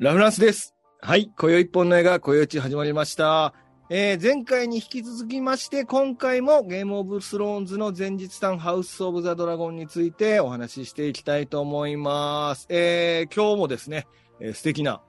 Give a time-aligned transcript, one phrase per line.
[0.00, 0.74] ラフランスです。
[1.02, 1.30] はい。
[1.38, 3.52] 今宵一本の映画、今宵一始まりました。
[3.90, 12.66] えー、前回に引き続きまして、今回もゲームオブスローンズの前日談ハウスオブザドラゴンについてお話ししていきたいと思います。
[12.70, 14.06] えー、今日もですね、
[14.40, 15.02] えー素敵な、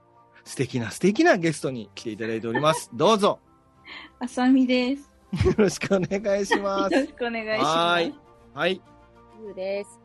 [0.44, 2.90] 素敵な素敵なゲストに来ていただいております。
[2.92, 3.38] どうぞ。
[4.18, 5.10] あさみです。
[5.46, 6.94] よろしくお願いします。
[6.94, 8.14] よろしくお願いしますはい。。
[8.52, 8.82] はい。
[9.42, 10.00] ゆうです。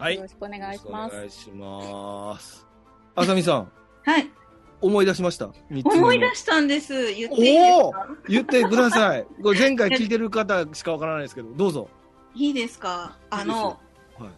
[0.00, 0.16] はい。
[0.16, 1.16] よろしくお願いしますお。
[1.16, 2.66] 願いします。
[3.14, 3.72] あさみさん、
[4.04, 4.30] はい。
[4.80, 7.12] 思い出しました思い出したんです。
[7.14, 8.08] 言っていいですか？
[8.28, 9.26] 言ってください。
[9.42, 11.88] これ前回聞いてる方しかわからないですけど、どうぞ。
[12.34, 13.16] いいですか？
[13.30, 13.78] あの、
[14.18, 14.32] いいはい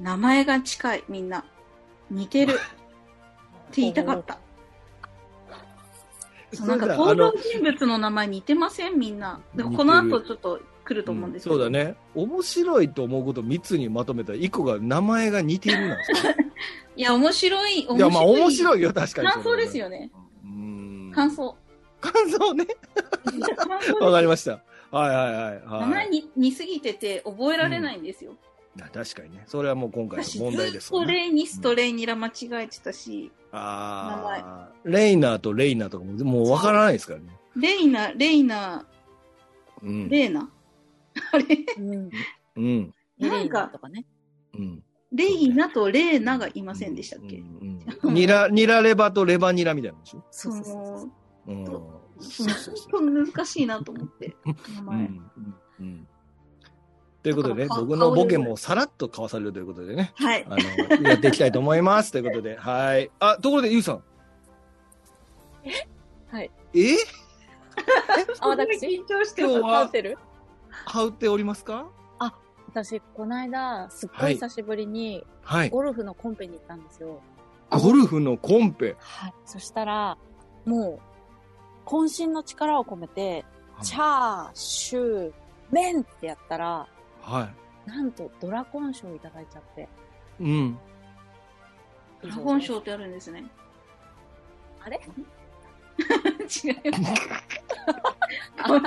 [0.00, 1.44] 名前が近い、みんな。
[2.10, 2.52] 似てる。
[2.52, 2.56] っ
[3.72, 4.38] て言いたかった。
[6.64, 8.98] なんか登場人物の名前似てません？
[8.98, 9.40] みんな。
[9.56, 11.70] でもこの後ちょっと来ると思うんですけど、そうだ。
[11.70, 11.96] ね。
[12.14, 16.34] 面白いと思うこと3つにまとめたら、1個が名前が似てるなんですよ。
[16.96, 17.86] いや、面白い。
[17.86, 17.98] 面白い。
[17.98, 19.28] いや、まあ面白いよ、確かに。
[19.28, 20.10] 感想ですよね。
[20.44, 20.50] うー
[21.10, 21.12] ん。
[21.14, 21.56] 感想。
[22.00, 22.66] 感想ね。
[24.00, 24.62] わかりました。
[24.90, 25.62] はいはいはい。
[25.62, 28.36] 名はい、前に似すぎてて覚えられないんですよ。
[28.80, 29.44] あ確かにね。
[29.46, 31.06] それはもう今回私の問題ですわね。
[31.06, 34.68] とレイニスとレイニラ間違えてたし、ああ。
[34.84, 37.26] レイナーとレイナーとかももうわからないですからね。
[37.56, 38.84] レイナ、レイナ、
[39.82, 40.08] うん。
[40.08, 40.50] レイナ。
[41.32, 41.44] あれ？
[41.78, 42.10] うん。
[42.56, 42.94] うん。
[43.20, 44.04] エレイナとかね。
[44.58, 44.82] うん。
[45.14, 50.24] レイナとレーナがいませんでしたっけ、うんうんニラ、ニラレバとレバニラみたいなんでしょ？
[50.30, 50.72] そそうそ
[51.48, 52.22] うの、うん。
[52.22, 54.96] その難しいなと思って、名う前。
[54.96, 55.30] ん
[55.80, 56.08] うん
[57.22, 60.44] ということでね、か僕のボケもさらっとかわされるということでね、はい。
[60.46, 60.56] あ
[61.00, 62.12] の、やっていきたいと思います。
[62.12, 63.10] ということで、はい。
[63.18, 64.02] あ、ところで、ゆうさん。
[66.30, 66.50] はい。
[66.74, 66.96] え？
[68.40, 70.18] あ、私緊張して今日は立ってる？
[70.84, 71.86] 羽打っておりますか？
[72.74, 75.70] 私、この間、すっごい久しぶりに、はい。
[75.70, 77.20] ゴルフのコンペに行ったんですよ。
[77.70, 78.96] ゴルフのコンペ？
[78.98, 79.34] はい。
[79.46, 80.18] そしたら、
[80.64, 80.98] も
[81.86, 83.44] う、渾身の力を込めて、
[83.80, 85.32] チャー、シュー、
[85.70, 86.88] 麺ってやったら、
[87.22, 87.48] は
[87.86, 89.88] なんとドラゴン賞いただいちゃって。
[90.40, 90.44] い。
[90.44, 90.78] うん。
[92.22, 93.44] ドラゴン賞ってあるんですね。
[94.84, 95.00] あれ？
[95.06, 97.28] 違います。
[98.64, 98.80] あ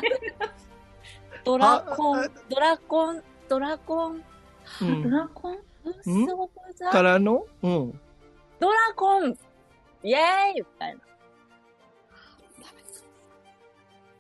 [1.46, 4.24] ドラゴあン、ドラゴン、ドラゴン、
[4.82, 5.58] うんドラゴン？
[6.92, 7.46] からの？
[7.64, 8.00] うん。
[8.60, 9.38] ドラゴン
[10.04, 11.02] イエーイみたいな。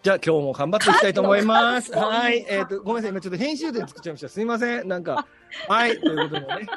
[0.03, 1.91] じゃあ今日も頑張っていきたいと思います。
[1.97, 2.45] はい。
[2.47, 3.11] えっ、と、ごめんなさい。
[3.11, 4.29] 今ちょっと編集点作っちゃいました。
[4.29, 4.87] すいません。
[4.87, 5.27] なんか、
[5.67, 5.99] はい。
[5.99, 6.67] ということでね、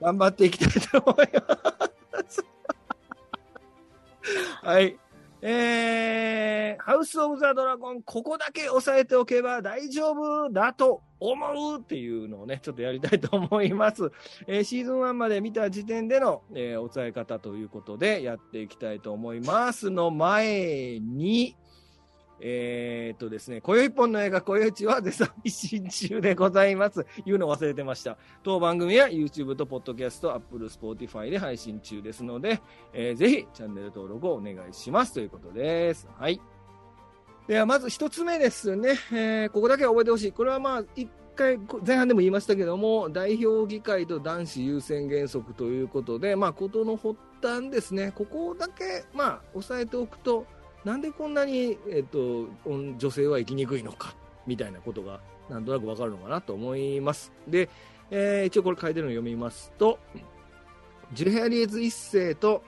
[0.00, 0.70] 頑張っていきたい
[1.02, 2.44] と思います。
[4.64, 4.98] はい。
[5.40, 14.10] えー、ハウス・オブ・ザ・ドラゴン、ここだけ押さえておけば大丈夫だと思うっていうのをね、ちょっとやりたいと思います。
[14.46, 21.56] えーシーズン1まで見た時点での、えーお伝え方ということでやっていきたいと思いますの前に、
[22.40, 27.04] えーっとですね、今宵一本の映画、今宵一は絶賛配信中でございます。
[27.24, 28.16] 言うの忘れてました。
[28.42, 32.60] 当番組は YouTube と Podcast、Apple、Spotify で配信中ですので、
[32.92, 36.08] えーぜひチャンネル登録をお願いしますということです。
[36.18, 36.40] はい。
[37.48, 38.90] では、まず一つ目ですね。
[39.12, 40.32] えーここだけは覚えてほしい。
[40.32, 48.12] これはまあ、一回、前半でも言いましたけども、代表議会と男子優先原則ということで、まあ、ことの発端ですね。
[48.14, 50.46] ここだけ、まあ、押さえておくと、
[50.88, 54.14] なんでこんなに、えっと、女性は生きにくいのか、
[54.46, 57.30] みたいなことが、なんとなくわかるのかなと思います。
[57.46, 57.68] で、
[58.10, 59.98] えー一応これ書いてるのを読みますと、
[61.12, 62.64] ジュヘアリエズ一世と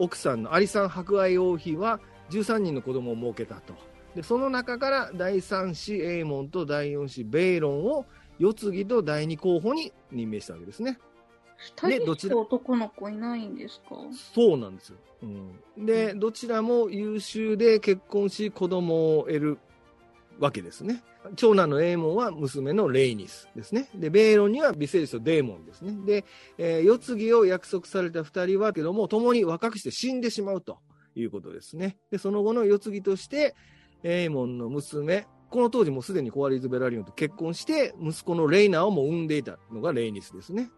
[0.00, 2.00] 奥さんのアリサン博愛王妃は
[2.30, 3.74] 13人の子供を設けたと。
[4.16, 8.04] で、その中から第3子エーモンと第4子ベイロンを
[8.40, 10.98] 世継ぎと第2候補に任命したわけですね。
[11.60, 13.96] 二人どちら男の子いないんですか？
[14.34, 14.96] そうなんですよ。
[15.22, 19.58] うん、で、どちらも優秀で結婚し子供を得る
[20.38, 21.02] わけですね。
[21.36, 23.90] 長男のエーモンは娘のレイニスですね。
[23.94, 25.94] で、ベイロンにはビセリスとデーモンですね。
[26.06, 26.24] で、
[26.56, 30.78] えー世継ぎを約束された二人はけども、共に若くして死んでしまうと
[31.14, 31.98] いうことですね。
[32.10, 33.54] で、その後の世継ぎとして、
[34.02, 40.70] エーモンの娘、この当時もうすでにコアリーズ・ベラリオンと結婚して、息子のレイナーをも産んでいたのがレイニスですね。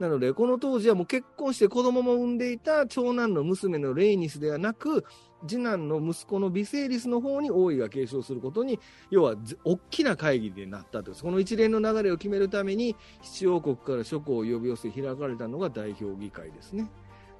[0.00, 5.04] なので、この当時はもう結婚して子供も産んでいた長男の娘のレイニスではなく、
[5.46, 8.80] 次男の息子のビセイリスの方に王位が継承することに、
[9.10, 11.12] 要は大きな会議でなったと。
[11.12, 16.90] この一連の流れを決めるために、七王国から諸侯を呼び寄せ開かれたのが代表議会ですね。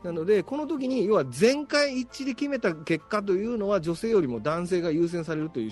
[0.02, 5.70] なので、この時に、要は全会一致で決めた結果というのは、女性よりも男性が優先されるという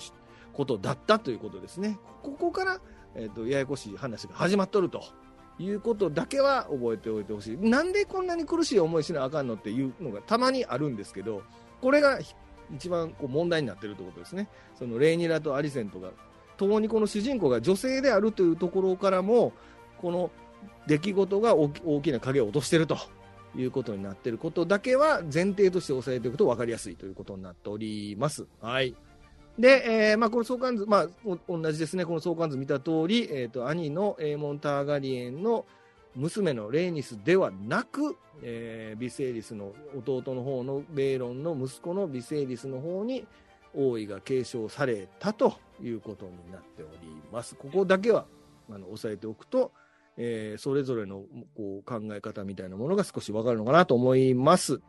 [0.55, 1.99] ことだったということですね。
[2.23, 2.81] ここから、
[3.15, 5.03] えっ、と、ややこしい話が始まっとると
[5.59, 7.57] いうことだけは覚えておいてほしい。
[7.57, 11.43] なんでこんなに苦しい思いしなあかんのっていうのがたまにあるんですけど、
[11.81, 12.19] これが
[12.75, 14.49] 一番こう問題になってるってことですね。
[14.79, 16.11] そのレイニラとアリセントが、
[16.57, 19.53] 共にこの主人公が女性であるというところからも、
[20.01, 20.31] この
[20.87, 21.69] 出来事が大
[22.03, 22.97] きな影を落としてると
[23.57, 28.47] いうことになっていることだけは前提として押さえておくと分かりやすいということになっております。
[28.61, 28.95] はい。
[29.59, 31.09] で、えーまあ、この相関図、まあ、
[31.49, 35.67] 同じですね、この相関図見た通り、えっ、と、兄のエーモン・ターガリエンの
[36.15, 43.27] 娘のレイニスではなく、えービセイリスの弟の方のベイロンの息子のビセイリスの方に
[43.75, 47.55] 王位が継承されたということになっております。
[47.57, 48.27] ここだけは
[48.71, 49.73] あの押さえておくと、
[50.17, 51.25] えーそれぞれの
[51.57, 54.81] こう考え方みたいなものが少しわかるのかなと思います。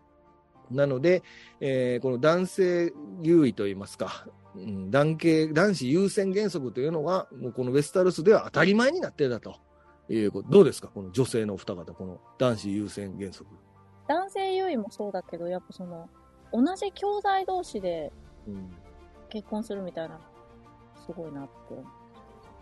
[0.71, 1.23] なので、
[1.59, 9.55] えーこの男性優位といいますか、うん、男系男子優先原則というのが、もうこのウェスタルスでは当たり前になっているだと
[10.09, 10.49] いうこと。
[10.49, 10.87] どうですか？
[10.87, 13.49] この女性のお二方、この男子優先原則。
[14.07, 16.09] 男性優位もそうだけど、やっぱその、
[16.51, 18.11] 同じ兄弟同士で
[18.47, 18.71] うん
[19.29, 20.19] 結婚するみたいな、
[21.05, 21.51] すごいなって。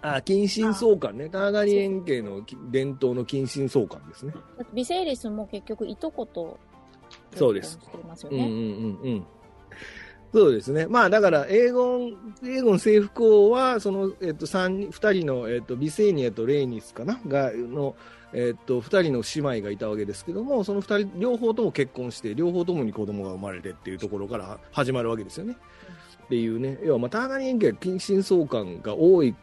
[0.01, 1.30] あ、近親相関ね。
[1.30, 4.33] ターガリエン家のき伝統の近親相関ですね。
[4.74, 6.60] ビセイリスも結局いとこと
[7.33, 7.98] そうですう
[8.28, 8.45] んうんね。
[8.45, 9.25] うんうん。
[10.34, 10.88] そうですね。
[10.88, 12.08] まあだから、エーゴン、
[12.44, 17.20] エーゴン征服王は、その、えっと、三人、二人の、えっと、ビセーニアとレイニスかな？
[17.28, 17.96] が、の、
[18.34, 25.56] えっと、二人の姉妹がいたわけですけども、その二人、両方とも結婚して、両方ともに子供が生まれてっていうところから始まるわけですよね。
[26.26, 26.78] っていうね。
[26.84, 29.34] 要は、まあ、ターガリエン家は近親相関が多い、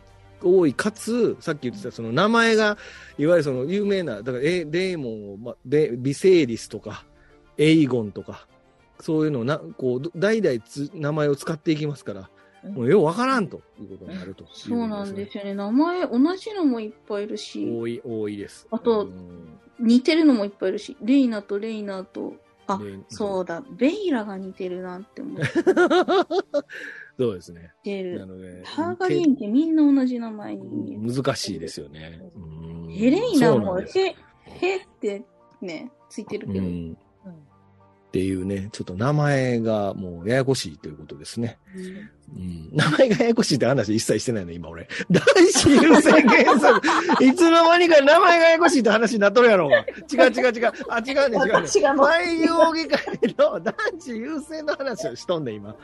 [0.43, 2.77] 多い、かつ、さっき言ってた、その名前が、
[3.17, 7.07] いわゆるその有名な、だから、デーモンを、まあ、で、ビセーリスとか、
[7.57, 8.47] エイゴンとか、
[9.05, 15.43] そういうのをな、こう、代々つ名前を使っていきますから、うんもうようわからんということになるということそうなんですね。
[15.43, 15.55] よね。
[15.55, 18.67] 名前同じのもいっぱいいるし、多い、多いです。
[18.71, 22.33] あとうん似てるのもいっぱいいるし、レイナとレイナと、
[22.67, 25.43] あで、そうだ、ベイラが似てるなって思っ
[27.19, 27.75] そうですね。
[27.83, 28.21] てる。
[28.21, 30.97] なので、ハーガリエンってみんな同じ名前に。
[30.97, 32.23] 難しいですよね。
[32.35, 32.39] う
[32.87, 33.85] んヘレイナも、へ、
[34.47, 35.23] へって
[35.61, 36.67] ね、ついてるけど。
[38.15, 41.59] っていうね、ちょっと名前がもうややこしいということですね。
[42.33, 44.87] うん、名前がややこしいって話一切してないの、今俺。
[45.11, 46.81] 男子優先原則。
[47.25, 49.79] いつの間にか名前がややこしいって話になっとるやろうが。
[49.79, 49.83] 違
[50.29, 50.73] う違う違う。
[50.89, 51.53] あ、違うね違うね。
[51.55, 53.01] 私がもう海洋議会
[53.37, 55.75] の男子優先の話をしとんねん、今。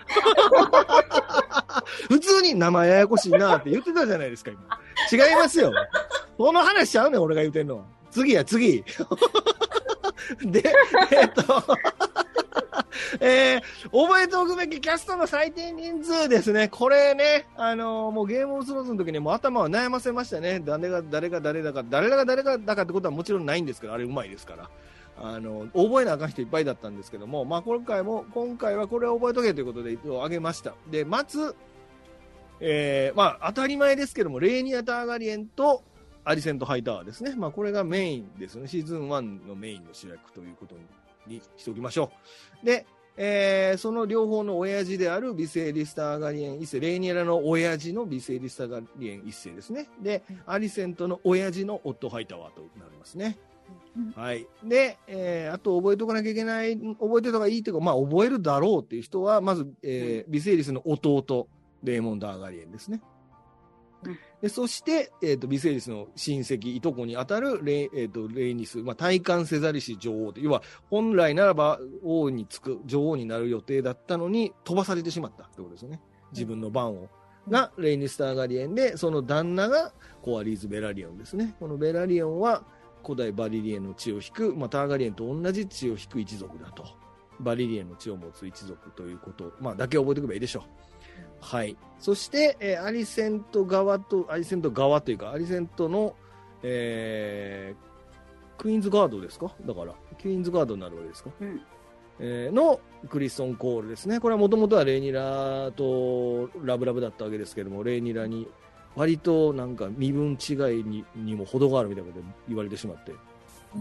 [2.08, 4.60] 普通に名前ややこしいなって言ってたじゃないですか、今。
[5.12, 5.72] 違いますよ。
[6.36, 7.84] その話しちゃうねん、俺が言うてんの。
[8.12, 8.84] 次や、次。
[10.44, 10.62] で、
[11.12, 11.64] えっと、
[13.20, 16.68] えー、覚えておくべきキャストの最低人数ですね。
[16.68, 20.60] これね、あのーもうゲームオブスローズの時にもう頭を悩ませましたね。
[20.60, 24.70] 誰が誰が誰だか、誰が誰がだかってことはもちろんないんですけど、あれうまいですから。
[25.22, 30.74] あの、覚えなあかん人いっぱいだったんですけども、まあ今回も、今回はこれを覚えとけということで一応挙げました。
[30.90, 31.54] で、まず、
[32.60, 35.82] えー、まあ当たり前ですけども、レーニア・ターガリエンと
[36.24, 37.34] アリセント・ハイタワーですね。
[37.36, 38.68] まあこれがメインですね。
[38.68, 40.76] シーズン1のメインの主役ということ
[41.26, 42.10] にしておきましょ
[42.62, 42.66] う。
[42.66, 42.86] で、
[43.16, 49.88] えーその両方の親父であるビセイリスターガリエン一世、レーニアラの親父のビセイリスターガリエン一世ですね。
[50.02, 53.38] で、アリセントの親父のオット・ハイタワーとなりますね。
[53.96, 54.46] うんはい。
[54.64, 61.48] で、えーあと覚えておかなきゃいけない、覚えてた方がいいというか、まあ覚えるだろうっていう人は、まず、えービセイリスの弟、
[61.82, 63.00] レーモンド・アーガリエンですね。
[64.04, 76.00] うんでそして、えー、とビセイリスの親戚、いとこにあたるレイ,、えー、とレイニス、まあ、体感セザリ氏女王で、要は本来ならば王につく、女王になる予定だったのに飛ばされてしまったってことですよね。
[76.32, 77.08] 自分の番を。
[77.48, 79.92] が、レイニス・ターガリエンで、その旦那が
[80.22, 81.54] コアリーズ・ベラリオンですね。
[81.60, 82.64] このベラリオンは
[83.04, 86.86] 古代バリリエンの血を引く、まあ、ターガリエンと同じ血を引く一族だと。
[87.40, 90.89] バリリエンの血を持つ一族ということ、まあ、だけ覚えておけばいいでしょう。
[91.40, 91.76] はい。
[91.98, 96.14] そして、えーアリセント側と、アリセント側というか、アリセントの、
[96.62, 97.90] えー
[98.60, 99.50] クイーンズガードですか？
[99.64, 101.30] だから、クイーンズガードになるわけですか？
[101.40, 101.60] うん。
[102.18, 102.78] えーの
[103.08, 104.20] クリストン・コールですね。
[104.20, 108.46] これはもともとはレイニラとラブラブだったわけですけども、レイニラに
[108.94, 113.12] 割となんか身分違いににも程があるみたいなこと言われてしまって、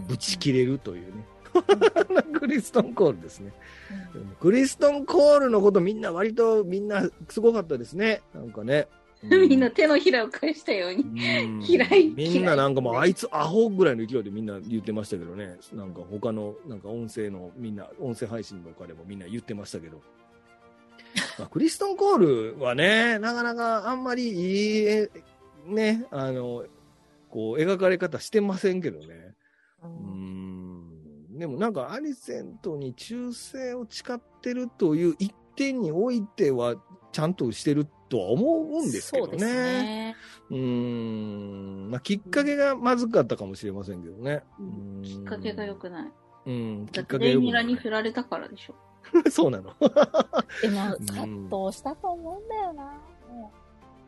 [0.08, 1.24] ぶち切れるというね。
[2.38, 3.52] クリストン・コールですね。
[4.40, 8.22] クリストン・コールのことみんな割とみんなすごかったですね。
[8.34, 8.88] なんかね。
[9.22, 11.02] う みんな手のひらを返したように。
[11.02, 11.06] う
[11.48, 15.58] ん嫌いみんななんかもうあいつアホぐらいの勢いでみんな言ってましたけどね。
[15.74, 20.00] なんか他のなんか音声のみんな、音声配信の他でもみんな言ってましたけど。
[21.38, 22.18] まあ、クリストン・コー
[22.54, 25.10] ルはね、なかなかあんまりいい、え
[25.66, 26.64] ね、あの、
[27.30, 29.34] こう、描かれ方してませんけどね。
[29.82, 30.49] ううんん。
[31.40, 36.76] でもなんか、アリセントに忠誠を誓ってるという一点においては、
[37.12, 39.52] ちゃんとしてるとは思うんですけどそうですね。
[39.54, 40.16] ね。
[40.50, 41.90] うーん。
[41.90, 44.44] まあ、きっかけがまずかったかもしれませんけどね。
[44.58, 46.12] うんきっかけが良くない。
[46.44, 46.88] うん。
[46.92, 48.74] きだっかけが良くに振られたからでしょ。
[49.30, 49.74] そうなの。
[50.60, 53.00] でも、うん葛藤したと思うんだよな。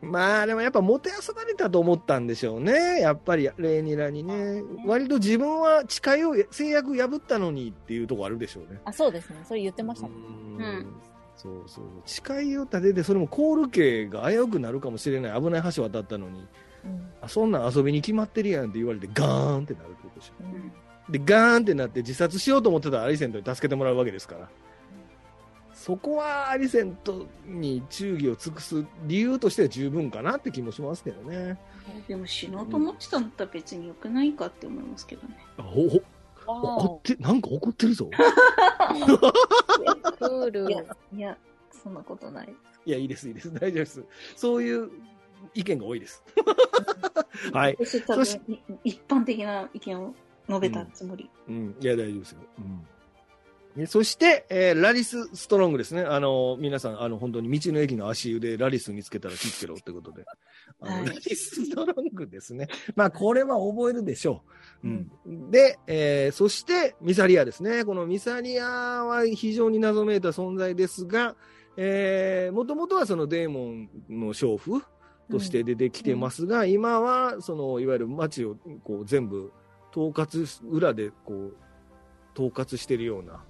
[0.03, 2.99] もまあでもやっぱもてあそばれたと思ったんでしょうね。
[3.01, 4.61] やっぱりレイニラにね。
[4.85, 8.75] 割と自分は誓いを、制約破ったのにっていうところあるでしょうね。
[8.75, 9.37] うあ、そうですね。
[9.47, 10.13] それ言ってましたね。
[10.13, 10.95] うん
[11.35, 11.85] そうそう。
[12.05, 20.33] 誓いを立てて、それもコール刑が危うくなるかもしれない危ない橋渡ったのに、うんあそんなん遊びに決まってるやんって言われてガーンってなるってことでしょ。
[20.41, 20.71] うん
[21.09, 24.49] で、ガーンってなって自殺しようと思ってたアリセントに助けてもらうわけですから。
[25.83, 31.59] そこはアリセントに忠義を尽くす理由としては十分かなって気もしますけどね。
[32.07, 35.37] でも死のうと思ってたんだったら別に良くないかって思いますけどね。
[35.57, 36.01] あお
[36.47, 38.09] おわ怒って、なんか怒ってるぞ。
[38.13, 39.17] ー
[40.13, 40.73] クールい。
[40.73, 41.37] や、いや、
[41.83, 42.55] そんなことない。
[42.85, 43.51] いや、いいです、いいです。
[43.51, 44.05] 大丈夫です。
[44.37, 44.89] そういう
[45.53, 46.23] 意見が多いです。
[47.51, 47.75] はい。
[47.77, 50.15] 私多そし分、い一般的な意見を
[50.47, 51.29] 述べたつもり。
[51.49, 51.75] うん。
[51.77, 52.39] いや、大丈夫ですよ。
[52.59, 52.87] うん。
[53.75, 56.03] でそして、えーラリス・ストロングですね。
[56.03, 60.25] あの、皆さん、あの、本当に道の駅の足湯でラリス見つけたら気つけろってことで。
[60.79, 62.67] あのはいラリス・ストロングですね。
[62.95, 64.43] まあ、これは覚えるでしょ
[64.83, 64.87] う。
[64.87, 65.51] うん。
[65.51, 67.83] で、えーそして、ミサリアですね。
[67.83, 68.65] このミサリア
[69.05, 71.35] は非常に謎めいた存在ですが、
[71.75, 74.83] えー、もともとはそのデーモンの娼婦
[75.31, 79.51] として出てきてますが、今は、その、いわゆる街をこう全部
[79.91, 81.55] 統括し、裏でこう、
[82.35, 83.43] 統括してるような、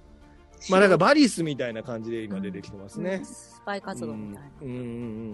[0.70, 3.22] まあなんかバリスみたいな感じで今出てきてますね。
[3.24, 4.50] スパイ活動みたいな。
[4.62, 4.80] うんうんう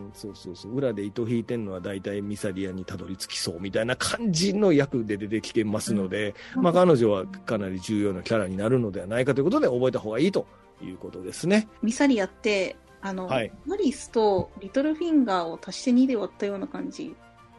[0.08, 0.74] ん、そうそうそう。
[0.74, 10.46] 裏で糸引いてんのは大体ミサリアにたどり着きそうみたいな感じの役で出てきてますので、まあ彼女はかなり重要なキャラになるのではないかということで覚えた方がいいと
[10.82, 11.68] いうことですね。
[11.82, 17.14] ミサリアって、あの、はいマリスとリトルフィンガーを足して2で割ったような感じ、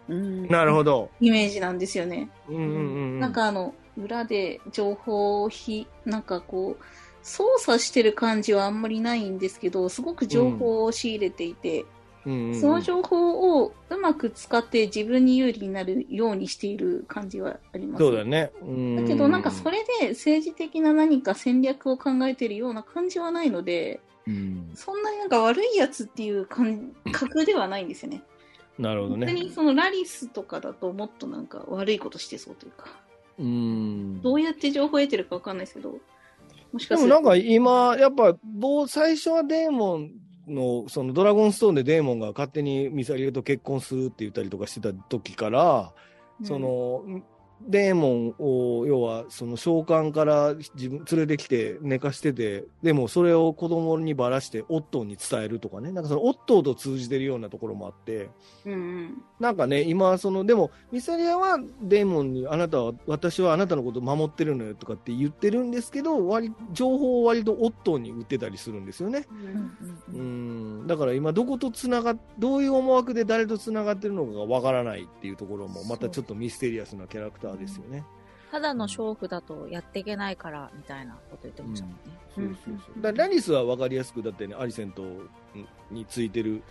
[0.08, 1.10] うんなるほど。
[1.20, 2.30] イメージなんですよね。
[2.50, 2.78] うんうんうんう
[3.18, 3.20] ん。
[3.20, 6.84] なんかあの、裏で情報をひ、なんかこう、
[7.24, 11.92] 操作してる感じはあんまりないんですけど、すごく情報を仕入れていて、うんうん
[12.26, 18.04] うん、その情報をうまく使って自分に有利になるようにしている感じはあります。
[18.04, 18.52] そうだね。
[18.62, 28.22] うんだけどなんかそれで政治的な何か戦略を考えているような感じはないので、うんそんなになんか悪いやつっていう感覚ではないんですよね。
[28.78, 29.34] なるほど本当ね。
[29.34, 32.86] にそのラリスとかだともっとなんか悪いことしてそうというか、
[33.40, 34.22] うん。
[34.22, 35.96] どうやって情報を得てるかわかんないですけど、
[36.72, 40.12] もしかでもなんか今、やっぱ、どう、最初はデーモン
[40.48, 45.94] の、そのドラゴンストーンでデーモンが勝手にミサリエと結婚するって言ったりとかしてた時から、
[46.44, 47.04] そ、の、
[47.68, 58.30] デーモンを、要は、その召喚から自分連れてきて寝かしてて、でもそれを子供にばらしてオットーに伝えるとかね、なんかそのオットーと通じてるようなところもあって、
[58.66, 69.26] うんうんなんかね、今、その、でも、ミサリアはデーモンに、あなたは、私はあなたのことを守ってるのよとかって言ってるんですけど、割、情報を割とオットーに売ってたりするんですよね。
[70.14, 70.88] うんうん。
[70.88, 78.04] だから今、どことつながっ、どういう思惑で誰とつながってるのかがわからないっていうところも、またちょっとミステリアスなキャラクターですよね。
[78.52, 82.00] ただの娼婦だとやっていけないから、みたいなこと言ってましたもんね。
[82.36, 82.56] そうそう
[82.86, 83.02] そう。
[83.02, 85.04] だからラリスはわかりやすく、だってね、アリセント
[85.90, 86.62] についてる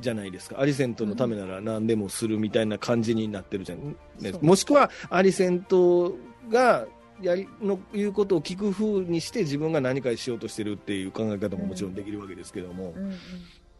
[0.00, 0.60] じゃないですか。
[0.60, 3.96] アリセントのためなら何でもするみたいな感じになってるじゃん。
[4.20, 6.14] ねそうもしくは、アリセント
[6.48, 6.86] が、
[7.20, 13.14] やりの言うことを聞く風にして自分が何かしようとしてるっていう考え方ももちろんできるわけですけども、うんうん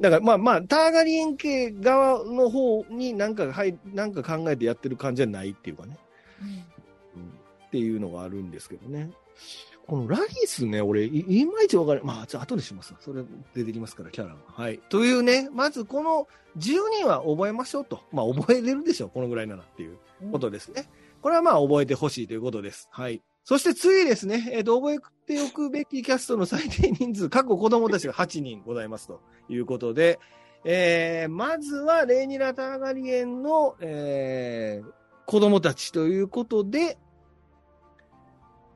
[0.01, 6.08] だからまあまあターガリエン系側の方になんかはいなんか考えてやってる感じじゃないっていうかね、うんうん
[7.67, 9.11] っていうのがあるんですけどね。
[9.87, 12.03] このラリスね、俺、いいまいちわかる。
[12.05, 12.99] まあ、じゃあ後でしますわ。
[13.01, 13.23] それ
[13.55, 14.37] 出てきますから、キャラが。
[14.47, 14.79] はい。
[14.91, 16.29] というね、まずこの
[16.59, 18.03] 10人は覚えましょうと。
[18.13, 19.11] まあ、覚えれるでしょう。
[19.11, 19.97] このぐらいならっていう
[20.31, 20.91] ことですね。
[21.23, 22.89] これはまあ、覚えてほしいということです。
[22.91, 23.23] はい。
[23.45, 30.21] そして次ですね、えっ、と、覚えておくべきキャストの最低人数、 過去子供たちが8人ございますということで、
[30.67, 34.93] えー、まずは、レーニラ・ターガリエンの、えー、
[35.29, 36.97] 子供たちということで、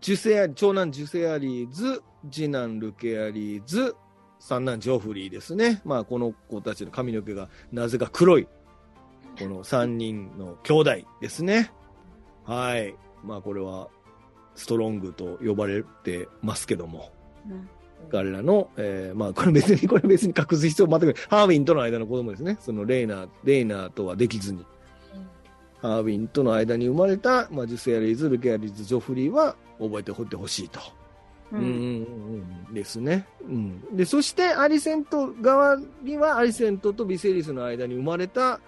[0.03, 3.97] ジュセアリ、長男ジュセアリーズ、次男ルケアリーズ、
[4.39, 5.81] 三男ジョフリーですね。
[5.87, 8.47] まあ、この子たちの髪の毛がなぜか黒い、
[9.39, 10.91] この三人の兄弟
[11.23, 11.73] ですね。
[12.45, 12.95] はい。
[13.25, 13.89] まあ、これは、
[14.55, 17.13] ストロングと呼ばれてますけども。
[17.49, 17.67] うん
[18.11, 21.15] 彼らの、えー、まあ、これ別に、これ別に隠す必要全くない。
[21.31, 22.59] ハーウィンとの間の子供ですね。
[22.61, 24.67] そのレイナー、レイナーとはできずに。
[25.83, 30.81] ハーウィンとの間に生まれた、まあ、ジュセアリーズ、ルケアリーズ、ジョフリーは覚えておいてほしいと。
[31.51, 31.73] ううんんうん
[32.69, 33.27] うんですね。
[33.43, 33.97] うん。
[33.97, 38.61] で、そしてアリセント側にはアリセントとビセリスの間に生まれた、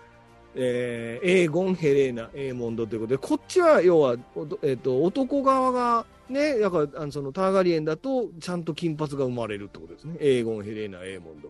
[0.57, 4.17] えーエーゴン、ヘレーナ、エーモンドということで、こっちは要は、
[4.63, 10.17] えっと男側がね、だからあのそのターガリエンだとちゃんと金髪が生まれるってことですね。
[10.21, 11.49] エーゴン、ヘレーナ、エーモンド。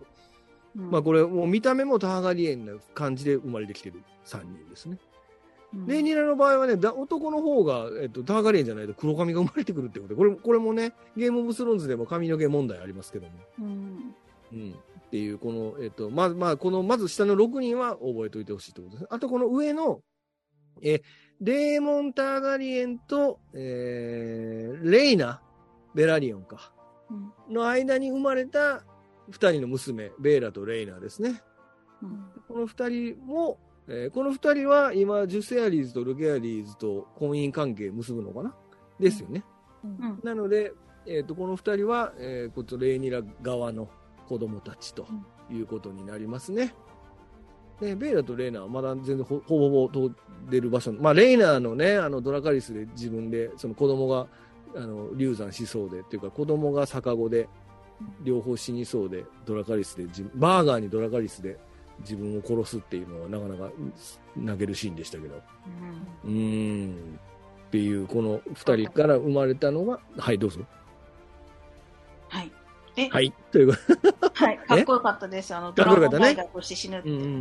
[0.76, 4.98] うんまあこれもう見た目もターガリエンな感じで生まれてきてる3人ですね。
[5.74, 13.32] うんレイニラの場合はね、だ男の方が、えっと、ターガリエンじゃないと黒髪が生まれてくるってことで、これこれもね、ゲームオブスローンズでも髪の毛問題ありますけども。
[13.60, 14.14] うん
[14.52, 14.70] うん。
[15.06, 19.06] っていう、この、えっと、まあ、まあ、この、まず下の6人は覚えておいてほしいってことです。
[19.10, 20.00] あと、この上の、
[20.82, 21.02] え、
[21.40, 25.40] デーモン・ターガリエンと、えー、レイナ、
[25.94, 26.72] ベラリオンか、
[27.10, 28.82] うんの間に生まれた
[29.30, 31.42] 2人の娘、ベーラとレイナですね。
[32.02, 38.54] うんこの2人も、えーこの2人は今、ジュセアリーズとルケアリーズと婚姻関係結ぶのかな？
[38.98, 39.44] ですよね。
[39.84, 40.20] うん。
[40.22, 40.72] なので、
[41.06, 43.88] えー、とこの2人は、えーこっちレイニラ側の
[44.28, 45.06] 子供たちと
[45.50, 46.74] いうことになりますね。
[47.80, 50.14] でベイラとレイナはまだ全然ほほぼほぼ通
[50.46, 54.26] ってる場所、まあ、レイナのね、あのドラカリスで自分で、その子供が
[54.76, 57.48] あの流産しそうで、っていうか子供が逆子で、
[58.22, 61.58] 両方死にそうで、ドラカリスでバーガーにドラカリスで
[62.00, 63.72] 自分を殺すっていうのはなかなか
[64.36, 65.40] うん投げるシーンでしたけど。
[66.24, 67.18] うーん。
[67.68, 70.60] っていう、この2人から生まれたのが、はい、どうぞ。
[72.28, 72.52] はい。
[72.96, 73.32] え、はい。
[73.50, 73.72] という
[74.34, 74.58] はい。
[74.58, 75.54] かっこよかったです。
[75.54, 77.08] あの、ドラゴンライダーとして死ぬって。
[77.08, 77.32] うんうんうん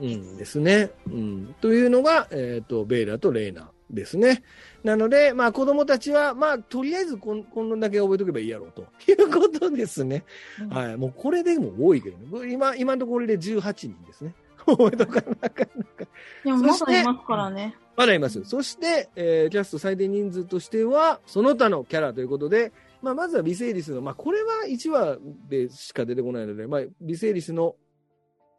[0.00, 0.90] うんうんですね。
[1.06, 1.54] うん。
[1.60, 4.42] というのが、えっ、と、ベイラとレイナですね。
[4.82, 10.24] なので、まあ子供たちは、まあとりあえずこんこんなだけ覚えておけばいいやろうと いうことですね。
[10.70, 10.96] はい。
[10.96, 12.52] もうこれでも多いけどね。
[12.52, 14.34] 今、今のところで18人ですね。
[14.66, 16.06] 覚えとかなかなか。
[16.44, 17.76] でもまだいますからね。
[17.96, 18.44] まだいます。
[18.44, 22.72] そして、えーキャスト最低人数としては、その他のキャラということで、
[23.02, 27.76] まあ、まずはビセイリスの、まあ、これは1話でしか出てこないので、まあ、ビセイリスの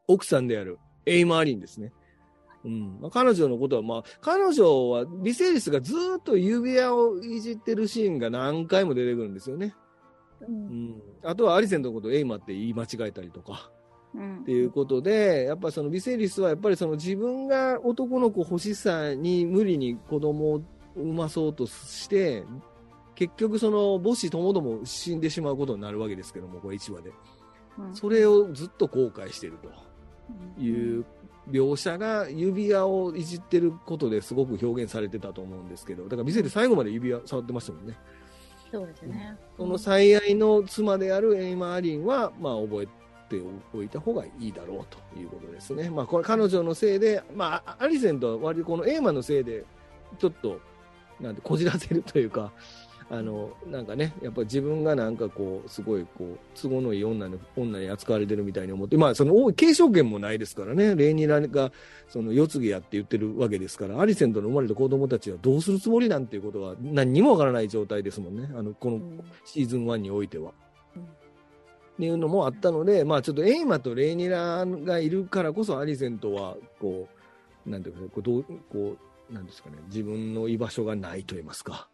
[0.08, 1.92] 奥さんであるエイマーリンですね。
[2.64, 3.00] うん。
[3.02, 9.76] まあ、彼女のことは、まあ、彼女は、ビセイリスがずーっと指輪をいじってるシーンが何回も出てくるんですよね。
[10.42, 11.02] ううんん。
[11.24, 13.72] あとはアリセンのことをエイマって言い間違えたりとか。
[14.14, 20.62] うんっていうことで、やっぱそのビセリスはやっぱりその自分が男の子欲しさに無理に子供を
[20.96, 22.44] 産まそうとして、
[23.16, 27.10] 結局その母子ともども死んでしまうことになるわけですけども、これ1話で。
[27.10, 27.16] うん
[27.94, 29.58] それをずっと後悔してる
[30.58, 31.06] という
[31.50, 37.98] 描写が指輪をいじってることですごく表現されてたと思うんですけど、だからビセリス最後まで指輪触ってましたもんね。
[38.72, 39.38] そうですね。
[39.58, 42.88] その最愛の妻であるエイマーリンは、まあ、覚え
[43.28, 43.42] て
[43.74, 45.90] おいた方がいいだろうということですね。
[45.90, 49.66] まあ、これ彼女のせいで、まあ、アリセントは割とこのエイマのせいで、
[50.20, 50.60] ちょっと、
[51.20, 52.52] なんて、こじらせるというか、
[53.12, 61.74] あの、なんかね、やっぱり自分がなんかこう、すごいこう、都合のいい女の、女に扱われてるみたいに思って、まあ、その、継承権もないですからね、レイニラが、
[62.08, 69.02] その、世継ぎやって言ってるわけですから、アリセントの生まれた子供たちはどうするつもりなんていうことは、何にもわからない状態ですもんね、あの、この
[69.44, 70.54] シーズン1においては。
[70.96, 77.08] うんっていうのもあったので、まあちょっとエイマとレイニラがいるからこそアリセントは、こ
[77.68, 78.96] う、なんていうかね、こう、どう、こ
[79.30, 81.91] う、なんですかね、自分の居場所がないと言いますか。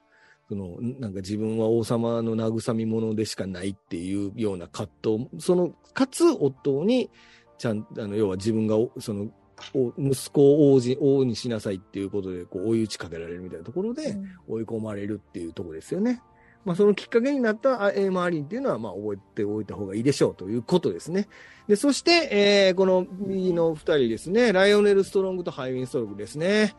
[0.49, 7.09] その、なんか自分は王様の慰み者でしかないっていうような葛藤、その、かつ夫に、
[7.57, 9.29] ちゃん、あの、要は自分がお、その、
[9.73, 16.21] お息子を王子、王にしなさいっていうことで、こう、追い打ちかけられるみたいなところで、追い込まれるっていうところですよね。
[16.67, 21.29] まあ、そのきっかけになったあエーマーリンっていうのは、まあ、覚えておいた方がいいでしょうということですね。
[21.69, 26.75] で、そして、えーこの右の二人ですね、ライオネル・ストロングとハイウィン・ストロングですね。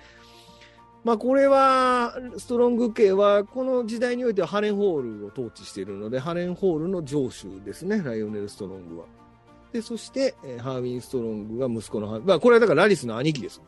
[1.05, 9.07] まあ、これは、ストロング家は、この時代においてはハレンホールを統治しているので、ハレンホールの上州ですね、ライオネル・ストロングは。
[9.73, 13.63] で、そして、えハーウィン・ストロングが息子のハ、まあ、これはだからラリスの兄貴です。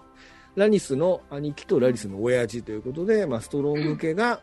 [0.57, 4.43] ラニスの兄貴とラリスの親父ということで、まあ、ストロング家が、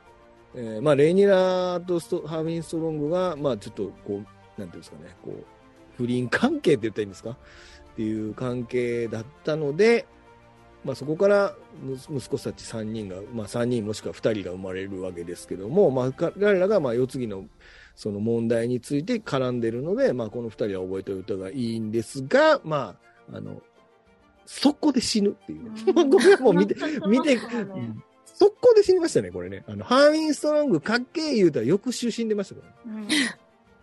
[0.56, 4.22] えーまあ、レイニラーとストハーウィン・ストロングが、まあ、ちょっと、こ
[4.58, 5.44] う、なんていうんですかね、こう、
[5.98, 7.32] 不倫関係って言ったらいいんですか？
[7.32, 7.36] っ
[7.98, 10.06] ていう関係だったので、
[10.84, 17.46] まあ、そこからむ息子たち3人が、まあ、3人もしくは2人が生まれるわけですけども、まあ、彼らがまあ世継ぎの
[17.96, 22.96] その問題について絡んでるので、まあ、この2人は覚えておいた方がいいんですが、ま
[23.32, 23.62] あ、あの、
[24.46, 25.94] 速攻で死ぬっていう。
[25.94, 26.76] まあこれはもう見て、
[27.08, 28.04] 見て、うん
[28.38, 29.64] 速攻で死にましたね、これね。
[29.68, 33.08] あの、ハーミンストロングかっけえ言うたら翌週死んでましたからね。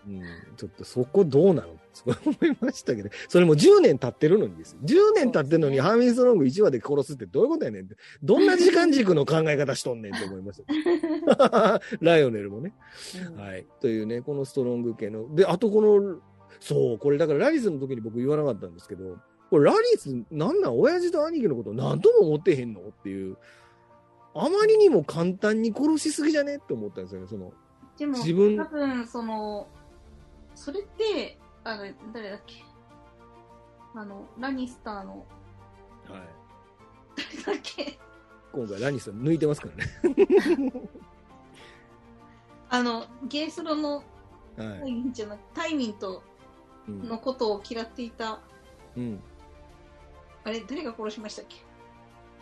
[0.07, 0.23] うんうん、
[0.57, 4.77] ちょっとそこどうなのっすごい思いましたけど、それも10年経ってるのにです。
[4.85, 7.97] 10年経ってるのに、ハーミンストロング1話で殺すってどういうことやねんって。
[8.23, 10.63] どんな時間軸の考え方しとんねんって思いまし
[11.27, 11.81] た。
[12.03, 12.75] ライオネルもね。
[13.29, 13.67] うんはい。
[13.81, 15.33] というね、このストロング系の。
[15.35, 16.19] で、あとこの、
[16.59, 19.17] そう、これだからラリスの時に僕言わなかったんですけど、
[19.51, 20.79] これラリスなんなん？
[20.79, 22.81] 親父と兄貴のこと何とも思ってへんの？
[22.81, 23.37] っていう、
[24.35, 26.57] あまりにも簡単に殺しすぎじゃね？
[26.57, 27.53] って思ったんですよね、その。
[27.97, 29.69] でも、自分多分、その、
[30.55, 32.63] それって、あの、誰だっけ？
[33.95, 35.27] あの、ラニスターの、
[36.09, 36.23] はい。
[37.45, 37.99] 誰だっけ？
[38.53, 39.85] 今回ラニス抜いてますからね。
[42.71, 44.05] あの、ゲースロのはい
[44.57, 44.93] タイ。
[44.93, 46.23] ミンじゃなくタイミンと
[46.87, 48.41] うんのことを嫌っていた、
[48.97, 49.21] うん。
[50.45, 51.57] あれ、誰が殺しましたっけ？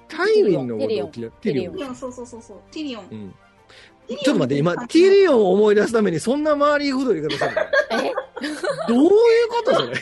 [0.08, 1.74] タイミンのことを嫌テリオン。
[1.74, 3.08] ティリオン、そうそうそうそう、ティリオン。
[3.11, 3.35] うん。
[4.08, 7.50] ちょっと待って、今、ティリオンを思い出すためにそんな周りくどい方する
[8.88, 9.08] どういう
[9.48, 9.92] ことそれ？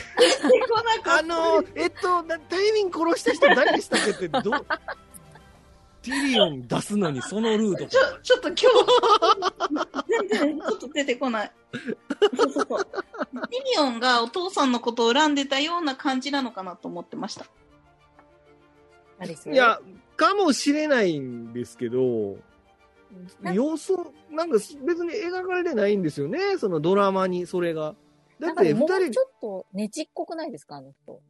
[1.05, 4.43] あの、えっと、なタイミン殺した人誰でしたっけって、どう、
[6.03, 8.67] ティリオン出すのにそのルートちょ、ちょっと今日、
[10.09, 11.53] 全然ちょっと出てこない。
[12.37, 12.85] そうそうそう。
[12.85, 12.95] ティ
[13.75, 17.45] リオンがお父さんのことを恨んでたような感じなのかなと思ってました。
[19.23, 19.79] いや、
[20.17, 22.39] かもしれないんですけど、
[23.55, 23.93] 様子、
[24.31, 27.95] なんか別に描かれてないんですよね、そのドラマに、それが。
[28.39, 31.21] だって二人もうち、ょっとねちっこくないですかあの人。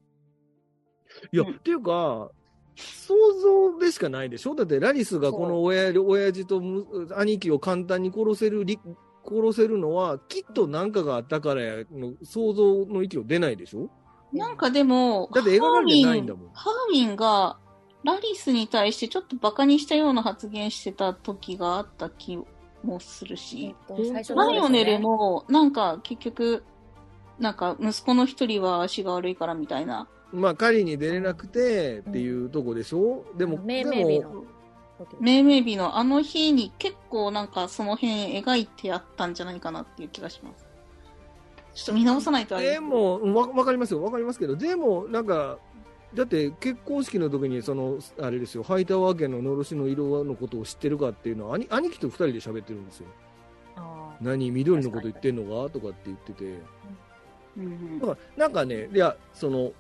[1.33, 2.31] いや、うんっていうか、
[2.77, 4.55] 想像でしかないでしょ？
[4.55, 8.79] だってラリスがこの親親父とむ兄貴を簡単に殺せるり、
[9.27, 13.91] 殺せるのは、きっと何かがあったからやの想像の域を出ないでしょ？
[14.33, 16.51] なんかでも、だって描かれてないんだもん。
[16.53, 17.59] ハーミンが
[18.05, 22.39] ラリスに対してちょっとバカにしたような発言してた時があった気
[22.83, 25.17] もするえっし、とうん最初のライオネルも。
[25.17, 26.65] もなんか結局、
[27.39, 30.09] なんか息子の一人は足が悪いからみたいな。
[30.33, 34.45] まあ、狩りに出れなくてっていうとこでしょ、でも、命でも、名日の
[34.99, 40.67] 時命名日のあの日に結構なんかその辺描いてやったんじゃないかなっていう気がします。
[41.75, 45.59] ちょっと見直さないとあれでも、うんわわかりますよ、わかりますけど、でも、なんか、
[46.15, 53.07] だって結婚式の時に、その、あれですよ、ハイタワー家ののろしの色のことを知ってるかっていうのは、兄兄貴と二人で喋ってるんですよ。
[54.21, 56.45] 何、緑のこと言ってんのかとかって言ってて。
[57.57, 59.73] うんうんだから、なんかね、いや、その、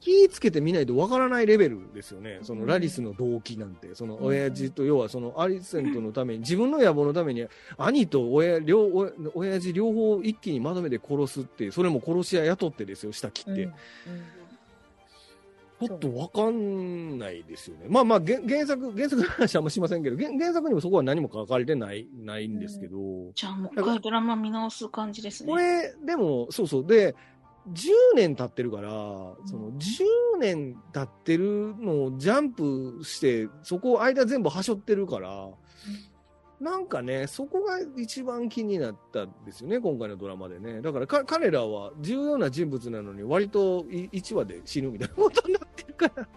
[0.00, 2.40] 気ぃつけてみないとわからないレベルですよね。
[2.42, 3.94] そのラリスの動機なんて。
[3.94, 7.46] その親父と、要はそのアリセントのために、自分の野望のために、
[7.78, 13.70] 兄と親、両、親親父両方一気にまとめて殺すっていう、それも殺し屋雇ってですよ、下切って。
[15.88, 17.86] ちょっとわかんないですよね。
[17.88, 22.98] まあまあ、原原作、原作の話はあんましませんけど、原原作にもそこは何も書かれてない、ないんですけど。
[23.34, 25.50] じゃあもう一回ドラマ見直す感じですね。
[25.50, 26.86] これ、でも、そうそう。
[26.86, 27.16] で、
[27.70, 35.48] 10年経ってるから、その10年経ってるのをジャンプして、そこ間全部はしょってるから、
[36.60, 40.80] なんかね、そこが一番気になったんですよね、今回のドラマでね。
[40.80, 46.28] だからか彼らは重要な人物なのに、割と1話で死ぬみたいなことになってるから。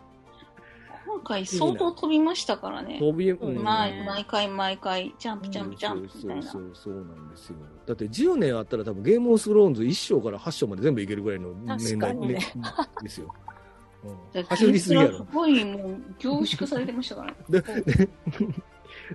[1.15, 2.99] 今回相当飛びましたからね。
[2.99, 6.41] 飛び、うん毎毎回毎回、ジャンプジャンプジャンプみたいな。
[6.43, 7.55] そうそうそうなんですよ。
[7.85, 12.39] だって10年あったら多分ゲームオブスローンズ1章から8章まで全部いけるぐらいの年代、ね
[13.01, 13.33] ですよ。
[14.49, 15.23] 走りすぎやろす。
[15.33, 17.33] ごいもう凝縮されてましたから。
[17.49, 18.09] で、で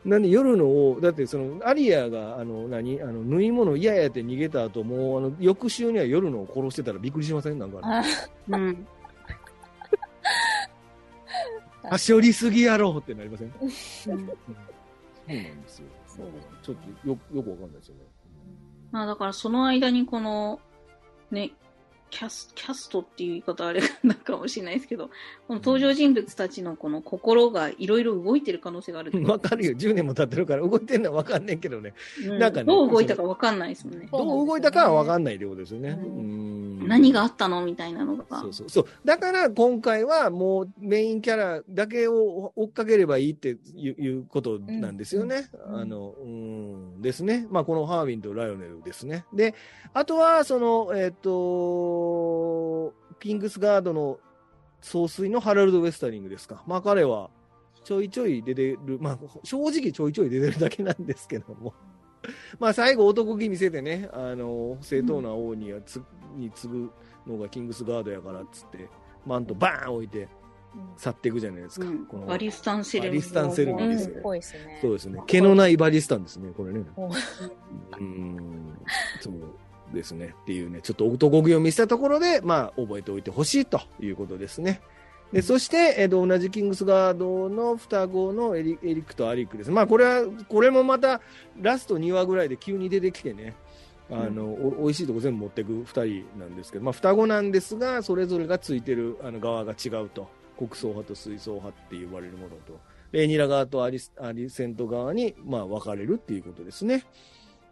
[0.05, 7.59] なんで夜のを、だってその、アリアが、あの、何、あの、縫い物嫌やって逃げた後、もう、あの、翌週には夜のを殺してたらびっくりしません？
[7.59, 8.03] なんか、あ
[8.49, 8.87] うん。
[11.83, 13.47] はしょりすぎやろってなりません？
[13.49, 15.87] うんそうなんですよ。
[16.07, 16.27] そう
[16.62, 18.03] ちょっとよ、よくわかんないですよね。
[18.90, 20.61] まあだからその間にこの、
[21.31, 21.53] ね、
[22.11, 25.09] キャスキャストっていう言い方あれなんかもしれないですけど、
[25.49, 29.73] この登場人物たちのこの心がいろいろ動いてる可能性があるわかるよ。
[29.73, 31.94] 10年も経ってるから動いてんのはわかんねんけどね。
[32.27, 34.09] うんなんかねどう動いたかわかんないですもんね。
[34.11, 35.90] どう動いたかはわかんないってことですよね。
[35.90, 38.53] うんうん何があったのみたいなのがそう。
[38.53, 38.87] そうそう。
[39.05, 45.49] だから今回はもうメインキャラだけを追っかければいいっていういうことなんですよね。
[45.68, 47.46] うんあの、うん、ですね。
[47.51, 49.25] まあこのハービンとライオネルですね。
[49.33, 49.55] で、
[49.94, 52.00] あとはその、えっ、と、
[53.21, 54.19] キングスガードの
[54.81, 56.63] 総帥のハラルド・ウェスタリングですか。
[56.67, 57.31] まあ彼は
[57.85, 61.75] ちょいちょい出てる、まあ正直ちょいちょい出てるだけなんですけども。
[62.59, 66.03] まあ最後男気見せてね、あの、正当な王にはつ、
[66.37, 66.91] に次ぐ
[67.27, 68.89] のがキングスガードやからっつって、
[69.27, 70.29] マントバーン置いて
[70.97, 71.87] 去っていくじゃないですか。
[71.87, 74.79] うんこのバリスタンセレモニーバリスタンセレモニーですようん、ぽいですね。
[74.81, 75.23] そうですね。
[75.27, 76.85] 毛のないバリスタンですね、これね。
[76.97, 78.79] おうん。
[79.21, 79.35] そう。
[79.92, 80.35] ですね。
[80.42, 84.81] っていうね、ちょっと男気を見せたところで、まあ、覚えておいてほしいということですね。
[85.33, 89.70] で、そして、えっ、と、同じキングスガードの双子のエリエリックとアリックです。
[89.70, 91.20] まあ、これは、これもまた、
[91.61, 93.55] ラスト2話ぐらいで急に出てきてね、
[94.11, 100.29] あの、お美味しいとこ全部持っていく2人なんですけど、まあ、双子なんですが、それぞれがついてるあの側が違うと。
[100.59, 102.79] 国葬派と水槽派って言われるものと。
[103.12, 107.05] レーニラ側とアリスアリセント側に、まあ、分かれるっていうことですね。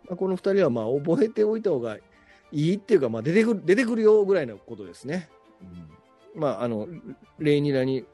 [0.09, 5.29] まあ、この2人は、まあ、覚えておいた方がいいっていうか、まあ、出てくる、出てくるよぐらいのことですね。
[6.35, 6.89] うん、まあ、あの、
[7.39, 8.05] レーニラに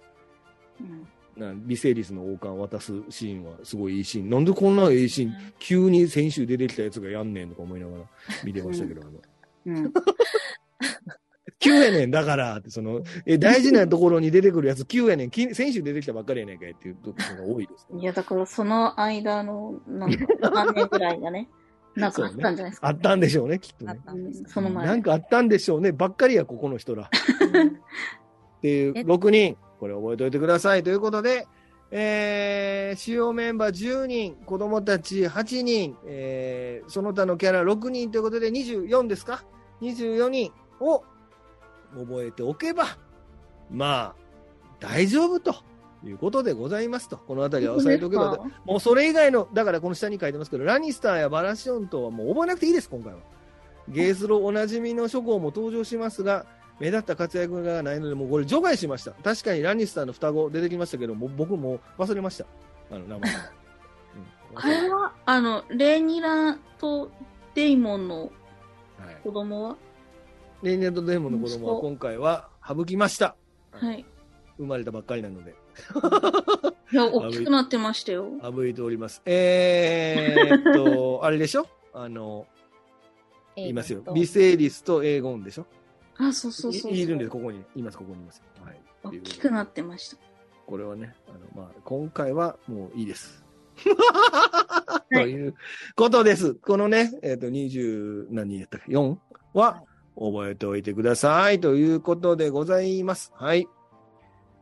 [0.80, 4.30] うんなビセイリスの王冠を渡すシーンはすごいいいシーン。
[4.30, 8.04] なんでこんないいシーン、急に先週出てきたやつがやんねんとか思いながら
[8.44, 9.12] 見てましたけど、あの
[9.66, 9.92] うん。
[11.58, 18.00] 急やねん、だからって、その、え、大事なところに出てくるやつ急やねん、き先週出てきたばっかりやねんかいっていうところが多いです、ね。
[18.00, 21.48] いや、だからその間の、なんか、何年ぐらいがね、
[21.96, 22.88] なんかあったんじゃないですか。
[22.88, 24.00] あったんでしょうね、きっとね。
[24.46, 24.86] その前。
[24.86, 27.04] なんかあったんでしょうね、ばっかりや、ここの人ら。
[27.04, 31.46] っていうえ6人、これ覚えておいてくださいということで、
[31.90, 39.44] えー、主要メンバー10人、子供たち8人、えー、その他のキャラ6人ということで24ですか
[39.80, 41.04] ?24 人を
[41.94, 42.86] 覚えておけば、
[43.70, 44.24] まあ、
[44.80, 45.54] 大丈夫と
[46.08, 47.16] いうことでございますと。
[47.16, 53.18] このあたりは押さえておけば、もうそれ以外の、だからこの下に書いてますけど、ラニスターやバラシオンとはもう覚えなくていいです、今回は。
[53.88, 56.46] ゲースロおなじみの諸侯も登場しますが、
[56.80, 59.12] 目立った活躍がないので、もうこれ除外しました。
[59.12, 62.46] 確かにラニスターの双子出てきましたけども、僕もう忘れました。
[62.90, 63.30] あの、名前。
[63.34, 63.38] うん
[64.56, 67.10] あれは、あの、レーニラと
[67.54, 68.30] デイモンの
[68.98, 69.76] はい子供は？
[70.62, 73.36] レイネットデーモンの子供は今回は省きました。
[73.72, 74.04] はい。
[74.56, 75.54] 生まれたばっかりなので、
[76.92, 78.30] いや、 大きくなってましたよ。
[78.42, 79.22] 省いております。
[79.26, 81.66] えー、っと、あれでしょ？
[81.92, 82.46] あの、
[83.56, 84.02] いますよ。
[84.14, 85.66] ビセイリスとエーゴンでしょ
[86.16, 86.92] あ、そうそうそうそう。
[86.92, 88.42] いいるんで、ここに、います、ここにいます。
[88.64, 88.80] はい。
[89.04, 90.16] 大きくなってました。
[90.66, 93.44] これはね、あの、まあ、今回はもういいです。
[95.12, 95.54] いという
[95.96, 96.54] ことです。
[96.54, 99.16] このね、えっ、と、20、何人やったっけ ?4
[99.52, 99.82] は
[100.16, 101.60] 覚えておいてください。
[101.60, 103.32] ということでございます。
[103.34, 103.66] はい。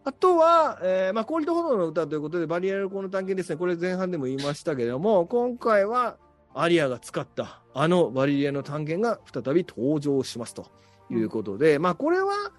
[0.05, 3.57] あとは、えーまあ、氷と炎の歌ということで、バリアルコの探検ですね。
[3.57, 6.17] これ前半でも言いましたけれども、今回は、
[6.55, 10.67] アリアが使った、あのバリアの探検が再び登場しますと
[11.11, 12.53] いうことで、まあ、これは、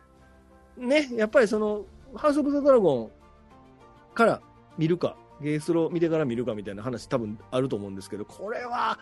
[0.78, 3.12] ね、やっぱりその、ハウス・オブ・ザ・ドラゴン
[4.14, 4.42] から
[4.78, 8.98] 見るか、ゲースロー見てから見るかみたいな話多分あると思うんですけど、これは、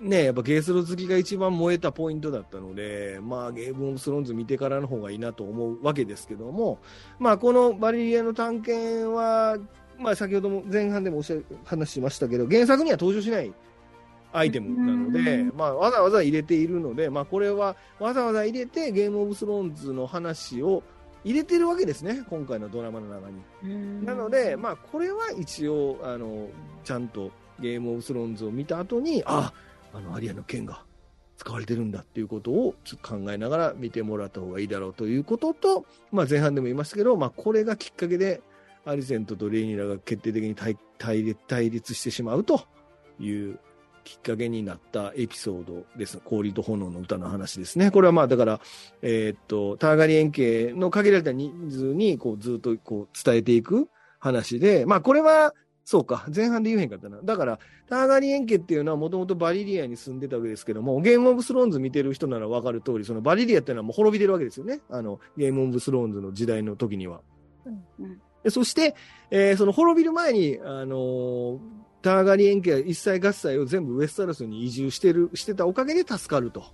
[0.00, 6.78] ね、やっぱゲースロ好きが一番燃えたポイントだったので、まあゲームオブスローンズ見てからの方がいいなと思うわけですけども、
[7.18, 9.56] まあこのバリリアの探検は、
[9.98, 13.52] まあ先ほども前半でもおっしゃ話しましたけど、原作には登場しない
[14.32, 20.82] アイテムなのでうん、まあわざわざ入れているので、まあこれはわざわざ入れてゲームオブスローンズの話を
[21.26, 24.04] 入れてるわけですね、今回のドラマの中に。
[24.04, 26.46] なので、まあ、これは一応、あの、
[26.84, 29.52] ちゃんとゲームオブスローンズを見た後に、あ、
[29.92, 30.84] あの、アリアの剣が
[31.36, 38.42] 使われてるんだっていうことをちょっと考えながら見てもらった方がいいだろうということと、まあ、前半でも言いましたけど、まあ、これがきっかけで、
[38.84, 40.76] アリセントとレイニラが決定的に対
[41.22, 42.62] 立対立してしまうと
[43.18, 43.58] いう
[44.04, 46.20] きっかけになったエピソードです。
[46.24, 47.90] 氷と炎の歌の話ですね。
[47.90, 48.60] これはまあだから、
[49.02, 53.88] えーっと、ターガリエン家の限られた人数にこうずっとこう伝えていく
[54.20, 55.52] 話で、まあこれは、
[55.86, 57.20] そうか、前半で言えへんかったな。
[57.22, 64.80] だから、ターガリエン家っていうのはもともとバリリアに住んでたわけですけども、ゲームオブスローンズ見てる人ならわかる通り、そのバリリアっていうのはもう滅びてるわけですよね。
[64.90, 67.20] あの、ゲームオブスローンズの時代の時には。
[67.64, 68.94] うんでそして、
[69.30, 71.58] えーその滅びる前に、あのー
[72.02, 76.64] ターガリエン家は一切合切を全部ウェスタロスに移住してる、してたおかげで助かると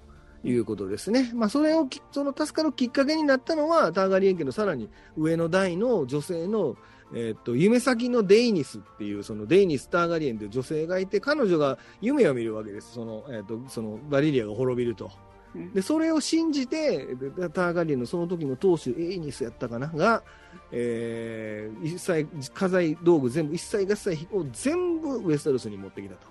[0.44, 1.30] いうことですね。
[1.34, 6.76] まあ、それをき、その助かるきっかけになったのは、ターガリエン家のさらに上の代の女性の、
[7.14, 12.92] えーっと、夢先のデイニスっていう、そのデイニス・ターガリエンという女性がいて、彼女が夢を見るわけです。
[12.92, 15.10] その、えーっと、そのバリリアが滅びると。
[15.54, 19.88] うんで、それを信じて、でターガリエンのその時の当主、エイニスやったかな？
[19.88, 20.22] が、
[20.70, 26.26] えー一切、家財道具全部、一切合切を全部ウェスタロスに持ってきたと。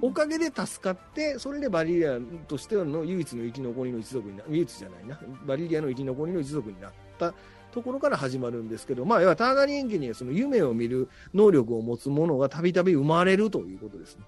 [0.00, 7.34] おかげで助かって、それでバリリアとしての唯一の生き残りの一族にな、唯一じゃないな、バリリアの生き残りの一族になった
[7.70, 14.24] ところから始まるんですけど、まあ、要はターガリエン家にはその夢を見る能力を持つ者がたびたび生まれるということですね。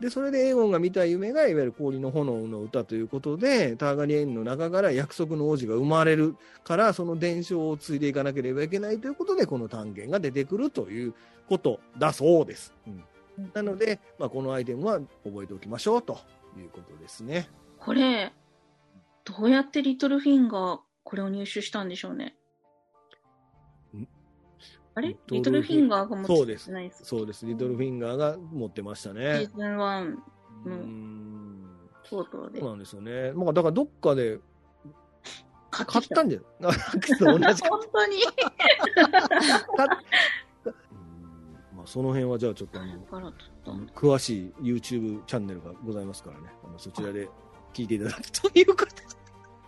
[0.00, 11.14] で、それでエーゴンが見た夢が、いわゆる氷の炎の歌ということで、ターガリエンの中から約束の王子が生まれるから、その伝承を継いでいかなければいけないということで、この単元が出てくるという
[11.48, 12.74] ことだそうです。
[12.86, 13.04] うん
[13.54, 16.18] なので、まあ、このアイテムは覚えておきましょうと
[16.58, 17.48] いうことですね。
[17.78, 18.32] これ、
[19.24, 22.32] どうやってリトルフィンがこれを入手したんでしょうねん。
[25.00, 25.08] あれ？
[25.08, 27.04] リリトルフィンガーが持そうですってないです。
[27.04, 27.46] そうです。
[27.46, 29.48] リトルフィンガーが持ってましたシねー。
[29.56, 30.18] ズン1、う
[30.66, 31.66] うんん。
[32.08, 32.68] とうとうでそう。
[32.70, 33.32] なんですよね。
[33.32, 34.38] まあ、だからどっかで
[35.70, 36.72] 買買ったんじゃない？
[37.20, 38.16] 同じ本当に？
[39.76, 39.88] 買っ
[40.64, 46.48] うんまあ、その辺はじゃあちょっとあの、詳しい YouTube チャンネルがございますからね。
[46.64, 47.28] あのそちらで
[47.72, 48.92] 聞いていただくということで。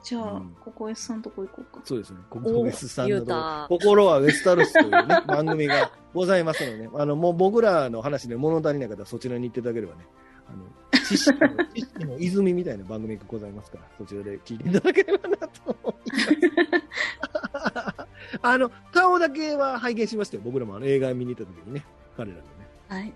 [0.02, 1.80] じゃあ、うんここ S さんとこ行こうか。
[1.84, 2.18] そうですね。
[2.28, 10.06] ここウェスさんゆのとこうた心はウェスタロスというね、 番組がございますので、ね、あの、もう僕らの話で物足りない方はそちらに行っていただければね、
[10.48, 18.02] あの、知識の、知識の泉みたいな番組がございますから、そちらで聞いていただければなと思います。
[18.42, 20.42] あの、顔だけは拝見しましたよ。
[20.44, 21.84] 僕らもあの映画見に行った時にね、
[22.16, 22.48] 彼らのね。
[22.88, 23.14] はい。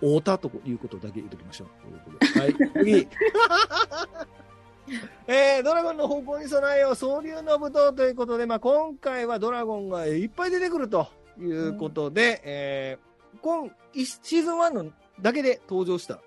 [0.00, 1.68] 太田ということだけ言っときましょう。
[1.82, 3.08] ということではい、次。
[5.26, 11.08] えー、ドラゴンの方向に備えよう、総流の舞踏ということで、まあ、今回はドラゴンがいっぱい出てくると
[11.40, 13.06] いうことで、えー
[13.42, 16.20] 今シーズン1のだけで登場した、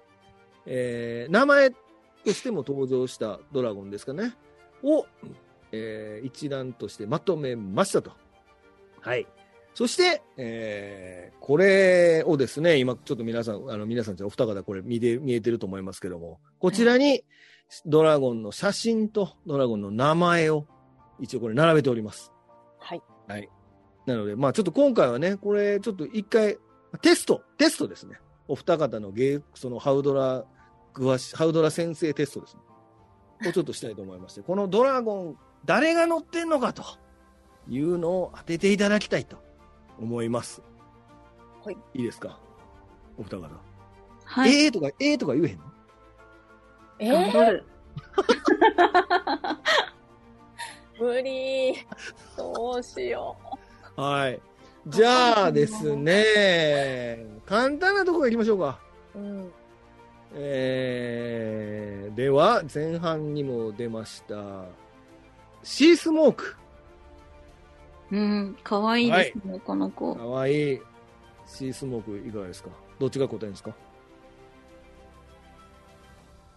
[0.66, 1.72] えー名前
[2.24, 4.36] としても登場したドラゴンですかね、
[4.84, 5.06] を、
[5.72, 8.12] えー一覧としてまとめましたと。
[9.02, 9.28] はい。
[9.74, 17.24] そして、えーこれをですね、今ちょっと皆さん、あの皆さんじゃお二方これ見て見えてると思いますけども、こちらに
[17.86, 20.66] ドラゴンの写真とドラゴンの名前を
[21.20, 22.32] 一応これ並べております。
[22.80, 23.02] はい。
[23.28, 23.50] はい。
[24.06, 26.58] なので、まあちょっと今回はね、これちょっと一回
[27.02, 28.20] テスト、テストですね。
[28.48, 30.46] お二方のゲー、そのハウドラ、
[30.94, 32.62] 詳しハウドラ先生テストですね。
[33.50, 36.84] をちょっとしたいと思いまして、このドラゴン、誰が乗ってんのかと
[37.68, 39.38] いうのを当てていただきたいと
[40.00, 40.64] 思います。
[41.64, 41.78] はい。
[41.94, 42.40] いいですか？
[43.18, 43.50] お二方。
[44.26, 44.56] はい。
[44.56, 45.66] ええとか、ええとか言えへんの？
[47.00, 47.64] えー、頑張る。
[51.00, 51.76] 無理。
[52.38, 53.38] どうしよ
[53.96, 54.40] はい。
[54.88, 58.80] じゃあですね、簡単なところ行きましょうか。
[59.16, 59.20] う。
[59.20, 59.52] うん。
[60.36, 64.66] えー、では、前半にも出ました、
[65.64, 66.56] シースモーク。
[68.12, 70.26] うん、かわいいですね、この子か。
[70.26, 70.82] わいい。
[71.46, 72.70] シースモークいかがですか？
[73.00, 73.72] どっちが答えるんですか？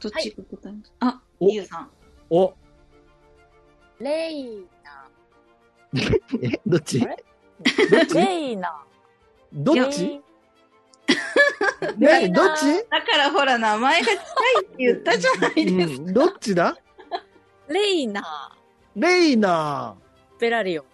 [0.03, 0.93] どっちが答えます？
[1.01, 1.51] あ、お。
[1.51, 1.91] ゆうさん。
[2.31, 2.55] お。
[4.01, 5.09] レイナ。
[6.43, 7.01] えどっち？
[8.15, 8.83] レイナ。
[9.53, 10.21] どっち？
[11.99, 12.67] レイねどっち？
[12.91, 14.19] だからほら、名前が近い
[14.63, 16.03] って言ったじゃないですか。
[16.03, 16.77] うん、どっちだ？
[17.69, 18.57] レイナ。
[18.97, 19.95] レイナ。
[20.41, 20.85] ベラリオ。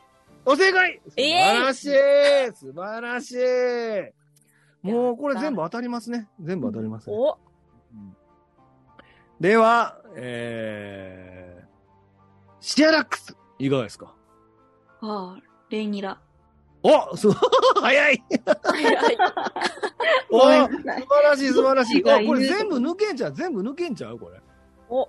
[0.44, 1.00] お正解！
[1.08, 1.88] 素え晴らしい、
[2.56, 4.86] 素晴らしい！
[4.86, 6.28] もうこれ全部当たりますね。
[6.40, 7.16] 全部当たりますね。
[7.16, 7.47] おうん
[9.40, 11.66] では、えー、
[12.60, 14.12] シアラックス、いかがですか？
[15.00, 16.18] ああ、レイニラ。
[16.82, 17.36] おすごい
[17.80, 18.22] 早い
[18.62, 19.18] 早い。
[20.30, 22.10] お素晴らしい、素晴らしい。
[22.10, 23.32] あ、これ全部抜けんちゃう？
[23.32, 24.18] 全部抜けんちゃう？
[24.18, 24.40] これ。
[24.88, 25.08] お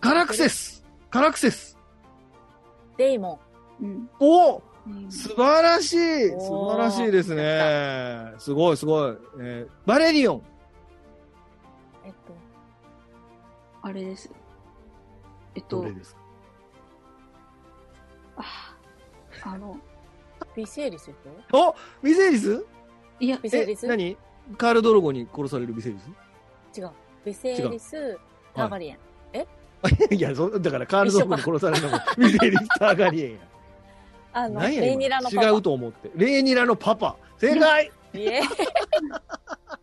[0.00, 1.78] カラクセスカラクセス
[2.98, 3.40] デイモ
[3.80, 4.10] うん。
[4.20, 8.34] おうん素晴らしい素晴らしいですね。
[8.38, 9.16] すごい、すごい。
[9.40, 10.42] えーバレリオン。
[13.86, 14.30] あれです。
[15.54, 16.20] えっとどれ、ですか？
[18.38, 18.76] あ
[19.44, 19.76] あの、
[20.56, 21.14] ビセーリスで
[21.52, 22.64] おビセイリス
[23.20, 24.16] いや、え、ビセーリス何？
[24.56, 25.98] カール・ドロゴに殺されるビセイリ
[26.72, 26.90] ス違う。
[27.24, 28.18] ビセーリス、
[28.54, 28.98] ターガリエン。
[30.10, 33.38] いや、そだからカール・ドロゴに殺されるのもビセイリス・ターガリエンや。
[34.32, 35.42] あの、何やレイニラのパパ。
[35.42, 36.10] 今違うと思って。
[36.14, 37.16] レイニラのパパ。
[37.36, 38.40] 正解いえ。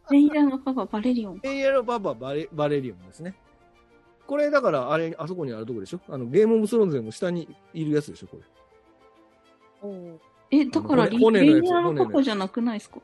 [0.09, 1.39] レイニラのパパ、バレリオン。
[1.43, 3.35] レイニラのパパバレ、バレリオンですね。
[4.27, 5.99] これだから、あれ、あそこにあるとこでしょ？
[6.07, 8.37] あの、ゲームオブスローンズでも下にいるやつでしょこ
[9.83, 9.89] れ。
[9.89, 10.19] うん
[10.51, 12.99] え、だからリ、レイニラの骨のやつパパじゃなくないですか？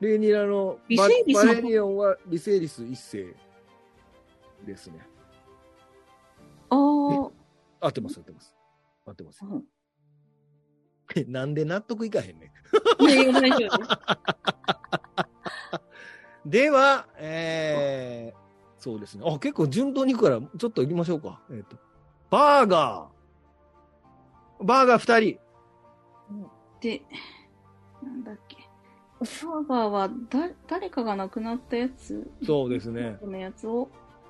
[0.00, 3.34] レイニラのビバセイリスのバオンはビセイリス一世
[4.64, 5.00] ですね。
[6.70, 6.76] ああ、
[7.86, 8.54] 合ってます、合ってます。
[9.06, 9.44] 合ってます。
[9.44, 9.64] うん
[11.26, 12.52] なんで納得いかへんね
[13.00, 13.84] いやいや、大丈夫で。
[16.64, 18.47] では、えー、
[18.78, 19.24] そうですね。
[19.26, 21.40] あ、結構順当に行くから、ちょっと行きましょうか。
[21.50, 21.76] えっ、と、
[22.30, 24.64] バーガー。
[24.64, 25.40] バーガー二人。
[26.80, 27.02] で、
[28.02, 28.56] なんだっけ。
[29.20, 30.14] バーガーはだ
[30.68, 33.16] 誰かが亡くなったやつ、そうですね。
[33.20, 33.88] このやつを、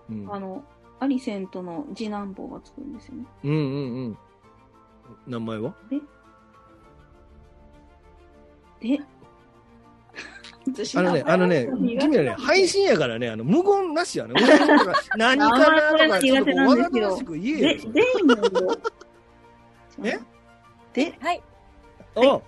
[0.09, 0.64] うん、あの、
[0.99, 3.26] アリセントの次男坊が作るんですよね。
[3.44, 4.18] うんうんうん。
[5.26, 5.74] 名前は？
[8.80, 9.01] で、
[10.96, 11.66] あのね、あのね、
[11.98, 14.34] 君らね、配信やからね、あの、無言なしやね。
[15.16, 17.80] 何かなとか、ちょっとわざとらしく言えで、よ。
[17.80, 18.78] それデイモンド。
[20.04, 20.18] え
[20.92, 21.42] で、はい。
[22.16, 22.42] お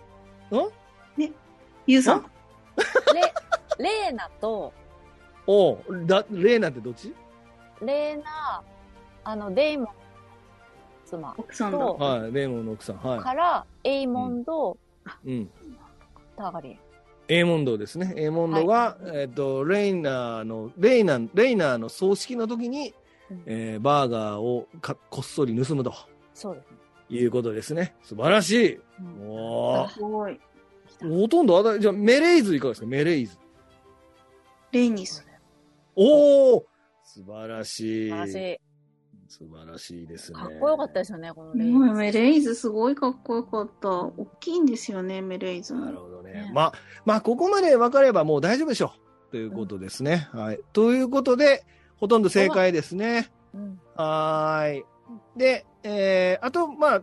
[0.51, 0.73] お？
[1.87, 2.31] ゆうさん。
[3.79, 4.73] レ、レーナと、
[5.47, 7.15] おだ、レーナってどっち？
[7.81, 8.63] レーナ、
[9.25, 9.89] あの、デイモン、
[11.05, 12.97] 妻奥さんはい、レーモンの奥さん。
[12.97, 14.77] はから、エイモンド、
[15.25, 15.31] い。
[15.31, 15.51] うん。
[16.37, 16.79] タガリン。
[17.31, 18.13] エーモンドですね。
[18.17, 22.93] エーモンドが、えっ、と、レイナーの、レイナー、レイナーの葬式の時に、
[23.31, 25.95] うんえーバーガーをかこっそり盗むと
[26.35, 26.77] そうですね。
[27.11, 27.95] いうことですね。
[28.03, 28.75] 素晴らしい。
[28.75, 30.41] うんおーすごい。
[31.01, 32.87] ほとんどあた、じゃあメレイズいかがですか？
[32.89, 33.39] メレイズ。
[34.73, 35.25] レイニス。
[35.95, 36.67] おお
[37.05, 38.11] 素晴らしい。
[38.11, 38.61] 素晴らしい。
[39.29, 40.39] 素晴らしいですね。
[40.41, 43.89] かっこよかったですよね、このレイうんメレイズすごいかっこよかった。
[43.89, 45.85] 大きいんですよね、メレイズも。
[45.85, 46.43] なるほどね。
[46.43, 46.73] ねまあ、
[47.05, 48.93] まあ、ここまで分かればもう大丈夫でしょ
[49.29, 49.31] う。
[49.31, 50.29] ということですね。
[50.33, 50.61] はい。
[50.73, 51.65] ということで、
[51.97, 53.31] ほとんど正解ですね。
[53.55, 53.81] うん。
[53.97, 54.85] はーい。
[55.37, 57.03] で、えー、あと、まあ、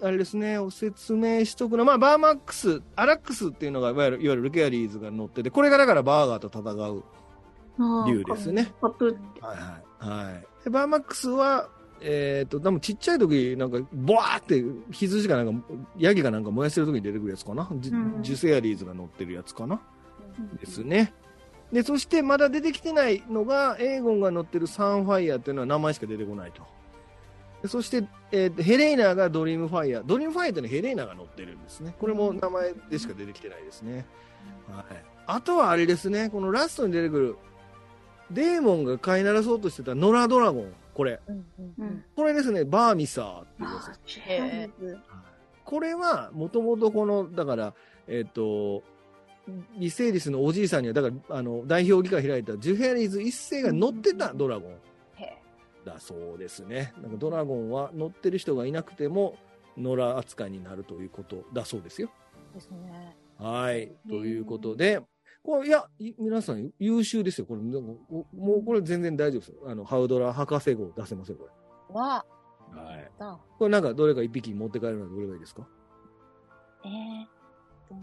[0.00, 7.04] あれですね、お説明しとくの、まあ、バーマックス、アラックスっていうのが、いわゆる、いわゆるルケアリーズが乗ってて、これがだからバーガーと戦う
[8.08, 8.72] 竜ですね。
[8.80, 8.94] は
[9.54, 9.56] い
[10.00, 10.24] はい。
[10.24, 10.64] はい。
[10.64, 11.68] で、バーマックスは、
[12.00, 15.64] えっ、と、でもちっちゃい時、なんか、ボワーって、羊かなんか、
[15.96, 17.68] ヤギかなんか燃やしてる時に出てくるやつかな？
[17.80, 19.80] ジャセアリーズが乗ってるやつかな？
[20.60, 21.12] ですね。
[21.72, 26.62] で、そしてまだ出てきてないのが、エーゴンが乗ってるサンファイヤーっていうのは名前しか出てこないと。
[27.62, 30.04] でそして、えーヘレイナーがドリームファイヤー。
[30.06, 31.94] ドリームファイヤーってのはヘレイナーが乗ってるんですね。
[31.98, 34.06] これも名前でしか出てきてないですね。
[34.68, 34.84] はい。
[35.26, 37.36] あとはあれですね、このラストに出てくる、
[38.30, 40.72] デーモンが飼いならそうとしてたノラドラゴン。
[40.98, 41.20] これ。
[42.16, 44.98] これですね、バーミサーっていうやです。
[45.64, 47.74] これは、もともとこの、だから、
[48.08, 48.82] えっ、と、
[49.76, 54.72] リセイリスのおじいさんには、だから、あの、代表議会開いたジュヘアリーズ一世が乗ってたドラゴン
[55.22, 55.40] へ
[55.84, 56.92] だそうですね。
[57.00, 59.36] なんかドラゴンは乗ってる人がいなくても、
[59.76, 62.10] 野良扱いになるということだそうですよ。
[62.50, 63.16] ーですね。
[63.38, 63.92] はい。
[64.08, 65.00] ということで、
[65.48, 67.46] これ、いや、い皆さん優秀ですよ。
[67.46, 67.96] これ、でも
[68.36, 69.56] もうこれ全然大丈夫ですよ。
[69.66, 71.48] あの、ハウドラ博士号出せますよ、こ
[71.98, 72.22] わ、
[72.74, 72.78] れ。
[72.82, 73.10] はい。
[73.18, 73.38] だ。
[73.58, 75.66] これなんか、どれか一匹持って帰るのはどれがいいですか？
[76.84, 77.26] えー。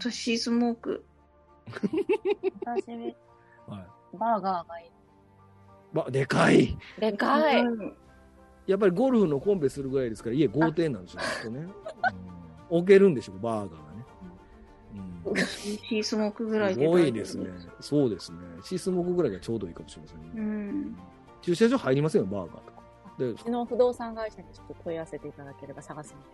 [0.00, 1.04] 私、スモーク。
[2.64, 3.16] 私、はい。
[4.18, 4.90] バーガーがいい。
[5.94, 6.76] ば、でかい。
[6.98, 7.62] でかい。
[7.62, 7.96] うん
[8.66, 11.14] やっぱりゴルフのコンペするぐらいですから、家豪邸なんです
[11.46, 11.60] よ、ね。
[12.70, 13.85] うん、置けるんでしょう、バーガー。
[14.96, 16.86] うんシースモークぐらいすで。
[16.86, 17.46] ごいですね。
[17.80, 18.38] そうですね。
[18.62, 20.30] シスモークぐらいがちょうどいいかもしれませんね。
[20.36, 20.96] うん。
[21.42, 22.82] 駐車場入りませんよ、バーガーとか。
[23.18, 26.26] でうちの不動産会社にちょっと問い合わせていただければ探すので。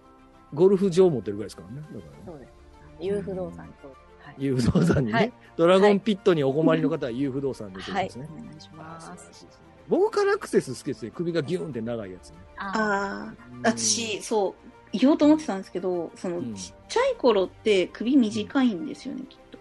[0.55, 1.81] ゴルフ場持ってるぐらいですからね。
[1.81, 2.07] だからね。
[2.27, 2.53] そうです。
[3.01, 3.95] 有不動産に問い
[4.25, 4.35] はい。
[4.39, 8.29] 有不動産にね、はいドラゴンピットにお困りの方は有不動産で出てはいますね。。
[8.31, 9.47] お願いしあます。
[9.89, 11.11] 僕からアクセス好きですね。
[11.15, 12.37] 首がギューンって長いやつね。
[12.57, 14.62] あああ、うん私、そう、
[14.93, 19.59] 言おうと思ってたんですけど、その、うんちっちゃい頃って首短いんですよね、きっと。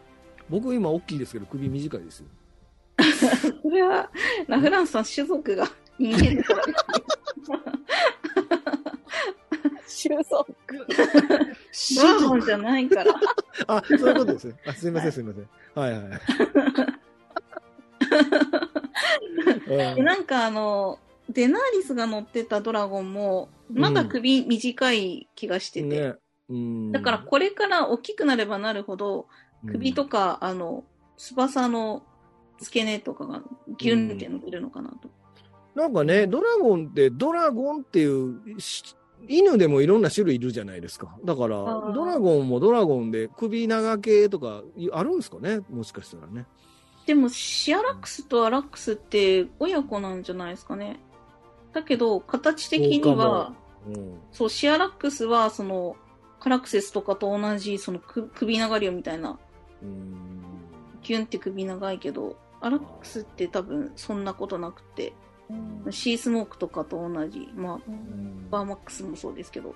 [0.49, 2.25] 僕今大きいですけど首短いですよ。
[3.63, 4.09] それは、
[4.47, 5.65] ラフランスさん種族が
[5.97, 6.73] 人間だからで
[9.87, 10.37] す収束。
[10.37, 10.85] よ。
[11.95, 13.13] ドラゴンじゃないから。
[13.67, 14.55] あ、そういうことですね。
[14.65, 15.47] あ、すみません、すみません。
[15.75, 16.11] はいはい。
[19.95, 20.99] でなんかあの、
[21.31, 25.87] デナーリスが乗ってたドラゴンも、まだ首短い気がしてて。
[25.87, 26.15] ね。
[26.49, 26.91] うん。
[26.91, 29.27] だからこれから大きくなればなるほど、
[29.65, 30.83] 首とか、あの、
[31.17, 32.03] 翼の
[32.59, 33.43] 付け根とかが
[33.77, 35.09] ギュンって伸びるのかなと。
[35.73, 38.95] なんかね、ドラゴンって、ドラゴンっていうし、
[39.27, 41.15] 犬でもいろんな種類いるじゃないですか。
[41.23, 41.57] だから
[41.93, 45.61] ドラゴンもドラゴンで首長系とかいあるんですかね？
[45.69, 46.47] もしかしたらね。
[47.05, 50.99] でも、シアラックスとアラックスって親子なんじゃないですかね。
[51.73, 53.53] だけど、形的には、
[53.87, 54.19] うん。
[54.31, 55.95] そう、シアラックスは、その、
[56.39, 59.39] カラクセスとかと同じ、そのく首長竜みたいな、
[59.81, 60.41] うん。
[61.03, 65.13] ギュンって首長いけど、アラックスって多分そんなことなくて、
[65.49, 69.75] うんシースモークとかと同じ、まあ、うんバーマックスもそうですけど、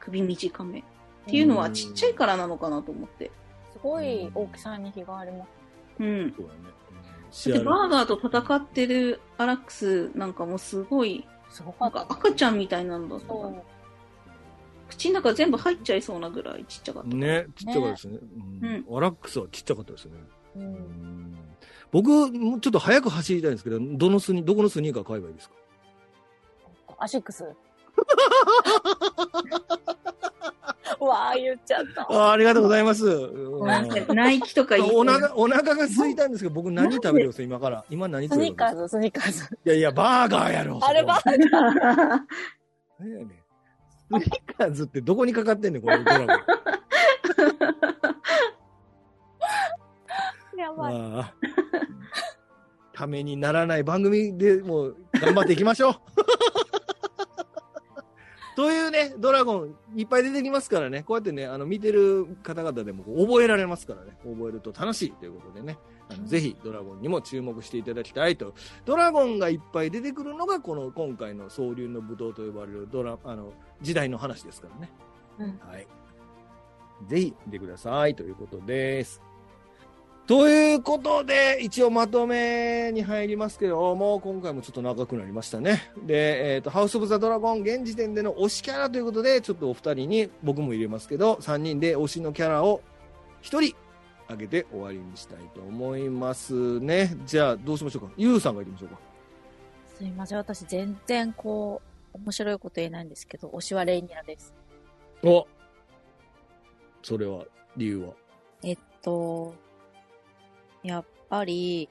[0.00, 0.80] 首短め。
[0.80, 0.82] っ
[1.26, 3.30] ていうのはちっちゃいからなのかなと思って。
[3.72, 5.48] すごい大きさに日があります。
[6.00, 6.34] うん。
[6.36, 7.58] そうだね。
[7.58, 12.14] で、バーガーと戦ってるアラックスなんかもすごい、すごなんかかった。
[12.14, 13.64] 赤ちゃんみたいなんだそ
[14.88, 17.08] 口の中全部入っちゃいそうなぐらいちっちゃかった。
[17.16, 18.18] ね、ちっちゃかったですね。
[18.60, 18.96] ねうん。
[18.96, 20.12] アラックスはちっちゃかったですね。
[20.56, 20.58] う。
[20.58, 20.62] う。
[20.62, 21.38] うんん
[21.92, 25.54] 僕、もうちょっと早く走りたいんですけど、どのスニ、どこのスニーカー買えばいいですか？
[26.98, 27.44] アシックス。
[31.02, 32.02] う わあ、言っちゃった。
[32.02, 33.04] あありがとうございます。
[34.14, 37.84] ナイキとかお腹、お腹が空いたんですけど、僕何食べるんですか、今から。
[37.90, 39.44] 今何食スニッカーズ、スニッカーズ。
[39.64, 40.78] いやいや、バーガーやろ。
[40.82, 41.72] あれバーガー。
[42.98, 43.28] 何やねん。
[43.28, 43.34] ス
[44.10, 46.28] ニッカーズってどこにかかってんねん、これドラゴン。
[50.58, 50.94] やばい。
[52.92, 55.94] ためにならない番組でもう頑張っていきましょう。
[58.54, 65.78] というね、ドラゴンいっぱい出てきますからね、こうやってね、あの見てる方々でも覚えられますからね、覚えると楽しいということでね、
[66.10, 68.54] あのぜひドラゴンにも注目していただきたいと。
[68.84, 74.92] ドラゴンがいっぱい出てくるのが、この今回の総流の武道と呼ばれるドラあの時代の話ですからね。
[75.38, 75.86] うんはい。
[77.06, 79.22] ぜひ見てくださいということです。
[80.26, 85.92] ということで、一応まとめに入りますけども、今回もちょっと長くなりましたね。
[86.06, 92.82] で、えっ、と、ハウス・オブ・ザ・ドラゴン、現時点での推しキャラということで、ちょっとお二人に、僕も入れますけど、3人で推しのキャラを
[93.42, 93.76] 1人
[94.28, 97.16] あげて終わりにしたいと思いますね。
[97.26, 98.14] じゃあ、どうしましょうか？
[98.16, 98.98] ゆうさんがいきましょうか。
[99.98, 101.82] すいません、私全然こ
[102.14, 104.54] う、面白いこと言えないんですけど、推しはレイニアです。
[105.24, 105.48] お
[107.02, 107.44] それは、
[107.76, 108.12] 理由は？
[108.62, 109.54] えっと、
[110.82, 111.88] やっぱり、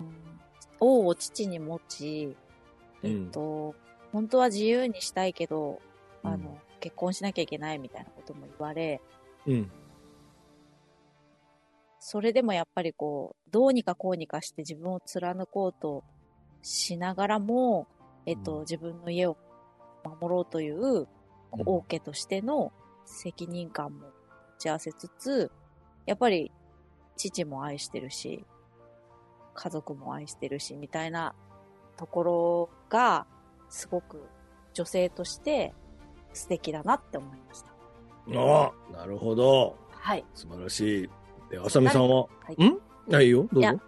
[0.00, 0.40] うん、
[0.80, 2.36] 王を父に持ち、
[3.02, 3.74] えっと、
[4.12, 5.80] 本当は自由にしたいけど、
[6.22, 6.58] あの、うん。
[6.80, 9.00] 結婚しなきゃいけないみたいなことも言われ、
[9.46, 9.70] うん。
[12.00, 16.02] それでもやっぱりこう、どうにかこうにかして自分を貫こうと
[16.60, 17.86] しながらも、
[18.26, 18.60] えっと、うん。
[18.62, 19.36] 自分の家を
[20.04, 21.06] 守ろうという
[21.52, 22.72] 王家としての
[23.04, 24.12] 責任感も持
[24.58, 25.52] ち合わせつつ、
[26.06, 26.50] やっぱり
[27.16, 28.44] 父も愛してるし、
[29.54, 31.34] 家族も愛してるし、みたいな
[31.96, 33.26] ところが、
[33.68, 34.22] すごく
[34.74, 35.74] 女性として
[36.32, 37.70] 素敵だなって思いました。
[38.38, 39.76] ああ、なるほど。
[39.90, 40.24] はい。
[40.34, 41.10] 素晴らしい。
[41.50, 42.78] で、あさみさんは、はいん？
[43.14, 43.46] あ、いいよ？
[43.52, 43.80] どういやぞ。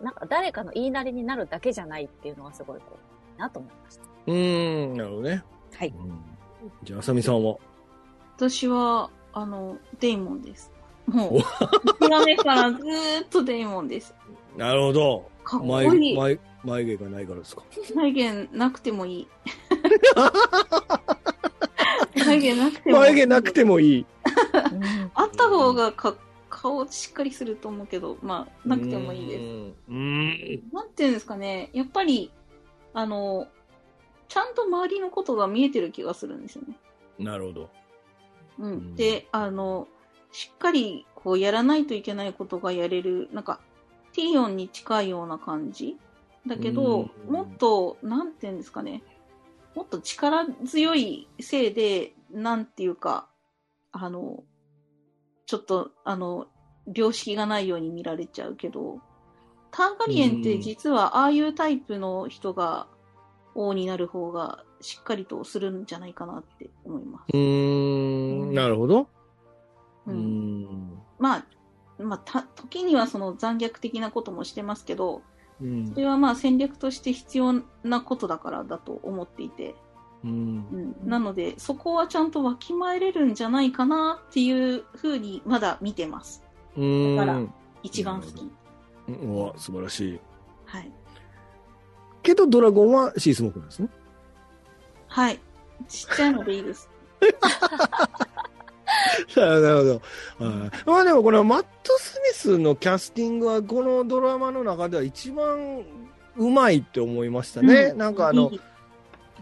[0.00, 4.02] なんか誰かの言いなりになるだけじゃないっていうのがすごいこう、いいなと思いました。
[4.26, 5.44] うーん、なるほどね。
[5.74, 5.88] はい。
[5.88, 6.20] うん
[6.82, 7.56] じゃあ、あさみさんは？
[8.36, 10.71] 私は、あの、デイモンです。
[11.06, 14.14] もう、1話目からずーっとデイモンです。
[14.56, 15.30] なるほど。
[15.44, 16.16] かっこ眉いい。
[16.16, 17.62] 眉眉毛がないからですか。
[17.94, 19.28] 眉毛なくてもいい。
[22.24, 24.06] 眉毛なくても眉毛なくてもいい。
[25.14, 26.14] あった方がか
[26.48, 29.40] 顔しっかりすると思うけど、まあ、なくてもいいです。
[29.40, 29.44] す。
[29.88, 30.62] うーん。
[30.72, 32.30] なんていうんですかね、やっぱり、
[32.92, 33.48] あの、
[34.28, 36.76] ちゃんと周りのことが見えてる気がするんですよね。
[37.18, 37.70] なるほど。
[38.58, 38.94] ううんん。
[38.94, 39.88] で、あの、
[40.32, 43.60] しっかり、こう、やらないといけないことがやれる、なんか、
[44.12, 45.96] ティリオンに近いような感じ？
[46.46, 47.32] だけど、うん。
[47.32, 49.02] もっと、なんていうんですかね、
[49.74, 53.28] もっと力強いせいで、なんていうか、
[53.92, 54.42] あの、
[55.46, 56.46] ちょっと、あの、
[56.92, 59.00] 良識がないように見られちゃうけど、
[59.70, 62.88] ターガリエンって実はああいうタイプの人が
[63.54, 67.24] 王になる方がしっかりとするんじゃないかなって思います。
[67.32, 69.08] うーん、なるほど。
[70.06, 71.02] うんん。
[71.18, 71.44] まあ、
[71.98, 75.22] まあ、た、時にはその残虐的なこともしてますけど、
[75.60, 79.76] うんそれはまあ戦略として必要なことだからだと思っていて、
[80.24, 86.44] うんうん、なので、そこはちゃんとわきまえれるんじゃないかなっていうふうにまだ見てます。
[86.76, 87.16] うーん。
[87.16, 87.40] だから
[87.82, 88.50] 一番好き。
[89.08, 90.20] うわ、素晴らしい。
[90.64, 90.90] はい。
[92.22, 93.88] けど、ドラゴンはシースモークなんですね。
[95.08, 95.40] はい。
[95.88, 96.88] ちっちゃいのでいいです。
[99.36, 99.90] なるほど。
[100.50, 105.84] はいまあでもこのマット・スミスのキャスティングはこのドラマの中では一番
[106.36, 107.92] うまいって思いましたね。
[107.94, 108.60] うなんかあのいい、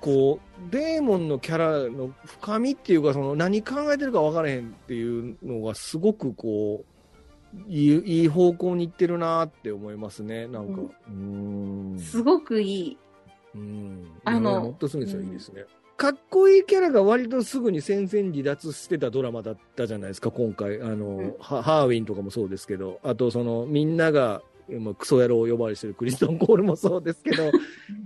[0.01, 6.91] こう、デーモンのキャラの深みっていうか、その何考えてるか分からへんっていうのがすごくこう、
[7.69, 10.47] いいいい方向に行ってるなって思いますね。
[10.47, 10.81] なんか。
[10.81, 11.99] うーん。
[11.99, 12.99] すごくいい。
[13.55, 14.11] うん。
[14.25, 15.65] あのマット・スミスはいいですね。
[16.01, 20.81] かっこいいキャラが割とすぐに戦線離脱してたドラマだったじゃないですか、今回。
[20.81, 24.41] あの、んハハーウィンとかもそうですけど、あとその、みんなが、
[24.71, 27.51] まあクソ野郎を呼ばわりしてるクリストン・コールもそうですけど、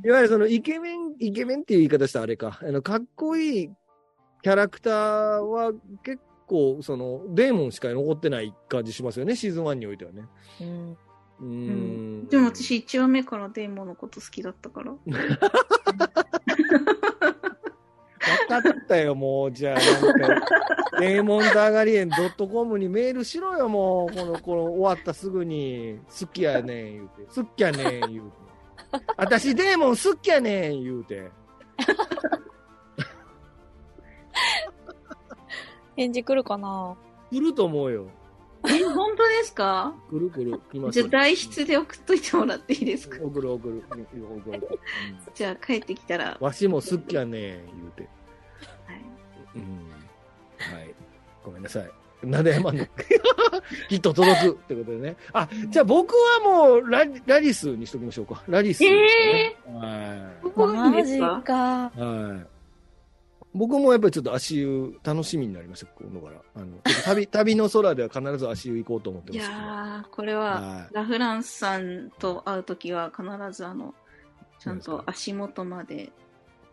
[0.05, 3.71] いわゆるそのイケメン、イケメンっていう言い方したらあれか、あの、かっこいい
[4.43, 5.71] キャラクターは
[6.03, 6.19] 結
[6.49, 10.25] 構、その、デーモンしか残ってない感じしますよね、シーズン1においてはね。
[10.61, 10.91] うん。
[10.91, 11.47] うー
[12.25, 12.27] ん。
[12.29, 14.97] でも私1話目からデーモンのこと好きだったから。
[18.61, 19.53] 分かったよ、もう。
[19.53, 20.47] じゃあ、なんか、
[21.01, 24.15] デーモンターガリエン .com にメールしろよ、もう。
[24.15, 25.99] この、この、終わったすぐに。
[26.21, 27.23] 好きやねん、言うて。
[27.35, 28.45] 好きやねん、言うて。
[29.17, 31.31] 私、デーモン好きやねん、言うて。
[35.97, 36.97] 返事来るかな？
[37.31, 38.07] 来ると思うよ。
[38.67, 39.95] え、本当ですか？
[40.11, 40.61] 来る来る。
[40.73, 43.19] 来ますよじゃあ、代筆で送っといてもらっていいですか？
[43.23, 43.85] 送る送る。
[43.91, 44.69] 送る
[45.35, 46.37] じゃあ、帰ってきたら。
[46.41, 48.09] わしも好きやね言うて。
[49.55, 50.79] はいうん。
[50.79, 50.95] はい。
[51.45, 51.91] ごめんなさい。
[52.23, 52.73] なんで謝んの
[53.89, 55.17] きっと届くってことでね。
[55.33, 58.43] あ、じゃあ僕はもうラリラリスにしときましょうか。
[58.49, 59.57] ラリス、ね。
[59.67, 61.91] はここがいいんマジか？
[61.95, 62.47] はい。
[63.57, 66.41] 僕もやっぱりちょっと足湯楽しみになりました、今度から。
[66.57, 69.61] あの、旅、 旅の空では必ず足湯行こうと思っていますけど。
[69.61, 73.95] やー、これは、はラフランスさんと会うときは必ずあの、
[74.59, 76.11] ちゃんと足元まで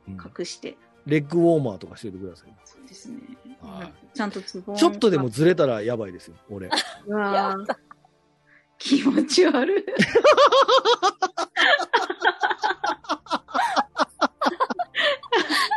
[0.07, 0.75] 隠して、
[1.05, 2.53] レッグウォーマーとかしててください。
[2.65, 3.17] そうですね
[3.61, 3.89] は。
[4.13, 4.75] ちゃんとズボン。
[4.75, 6.69] ちょっとでもずれたらやばいですよ、俺。
[7.07, 7.75] うわー
[8.77, 9.85] 気持ち悪い。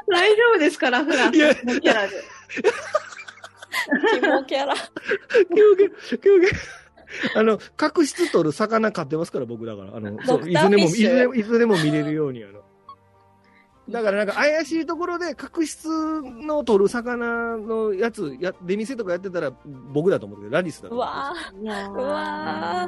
[0.09, 2.23] 大丈夫ですか、ラフランスいやのキャラで。
[4.21, 4.75] キモキャラ。
[4.75, 4.81] 狂
[6.09, 7.37] 気、狂気。
[7.37, 9.97] あの、角質取る魚買ってますから、僕だから。
[9.97, 12.64] あの、そう、いつでも、いフィッシュつでも、いつでも見れるように、あの。
[13.89, 15.89] だからなんか怪しいところで角質
[16.23, 19.53] の取る魚のやつ、や、出店とかやってたら
[19.93, 22.87] 僕だと思ってラディスだとう思ってわいやーうわ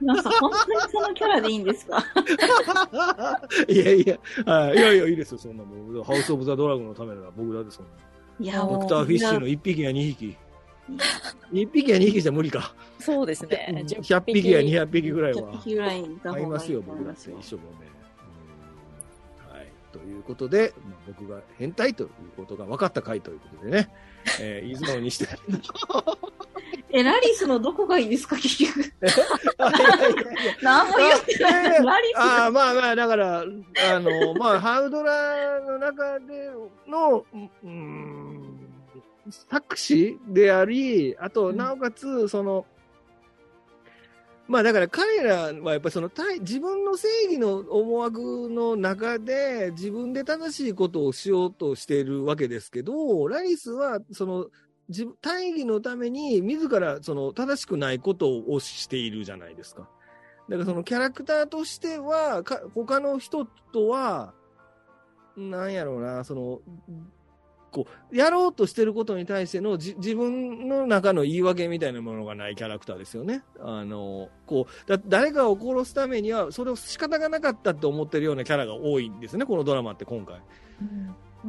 [0.00, 2.02] なんか本当にそのキャラでいいんですか？
[3.68, 4.16] いやいや、
[4.46, 6.02] はいいやいや、いいですよ、そんなもう。
[6.04, 7.90] ハウス・オブ・ザ・ドラゴンのためなら僕だってそんな。
[8.40, 10.36] いや、ドクター・フィッシュの1匹や2匹。
[11.52, 12.74] いや1匹や2匹じゃ無理か。
[12.98, 13.84] そうですね。
[13.86, 15.52] 100匹や200匹ぐらいは。
[15.52, 17.36] 100匹ぐらいいた方がいい合いますよ、僕だって一。
[17.42, 17.88] 生もね。
[19.46, 19.72] うんはい。
[19.92, 23.88] ということで、まあ、僕が変態ということが分かった回ということでね、
[24.40, 25.28] えー、いずれにして。
[26.90, 28.92] え、ラリスのどこがいいですか、結局。
[30.62, 31.84] 何も言ってない。
[31.84, 33.44] ラリスあーまあまあ、だから、あ
[34.00, 36.50] の、まあ、ハウドラの中で
[36.86, 37.26] の、
[37.62, 38.27] うん、
[39.30, 42.66] 作詞であり、あと、うんなおかつ、その、
[44.48, 54.46] まあだから彼らはやっぱりその対自分の正義の思惑の中で自分で正しいことをしようとしているわけですけど、ラリスはその
[54.88, 59.86] 自分大義のために自らその正しくないことをしているじゃないですか。
[60.48, 64.32] だからそのキャラクターとしては、か他の人とは、
[65.36, 66.60] なんやろうな、その、
[67.70, 73.42] こう、やろうとしてることに対してのじ自分の中の言い訳みたいなものがないキャラクターですよね。
[73.60, 80.40] あの、こう、だ誰かを殺すためには、それを仕方がなかったって思ってるようなキャラが多いんですね、このドラマって今回。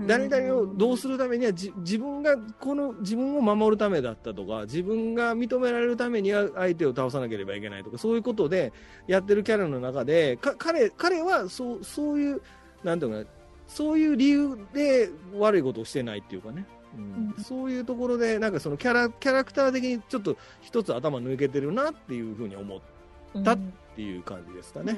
[0.06, 8.72] 誰々をどうするためにはじ自分がこの自分を守るためだったとか自分が認められるためには相手を倒さなければいけないとかそういうことで
[9.08, 12.42] やってるキャラの中でか彼彼はそうそういう
[12.84, 13.39] なんていうのかな
[13.70, 16.66] そういう理由で悪いことをしてないっていうかね、
[16.98, 23.60] うんうんそういうところでなんかそのキャラキャラクター的にちょっと一つ頭抜けてるなっていうふうに思ったっ
[23.96, 24.98] ていう感じですかね。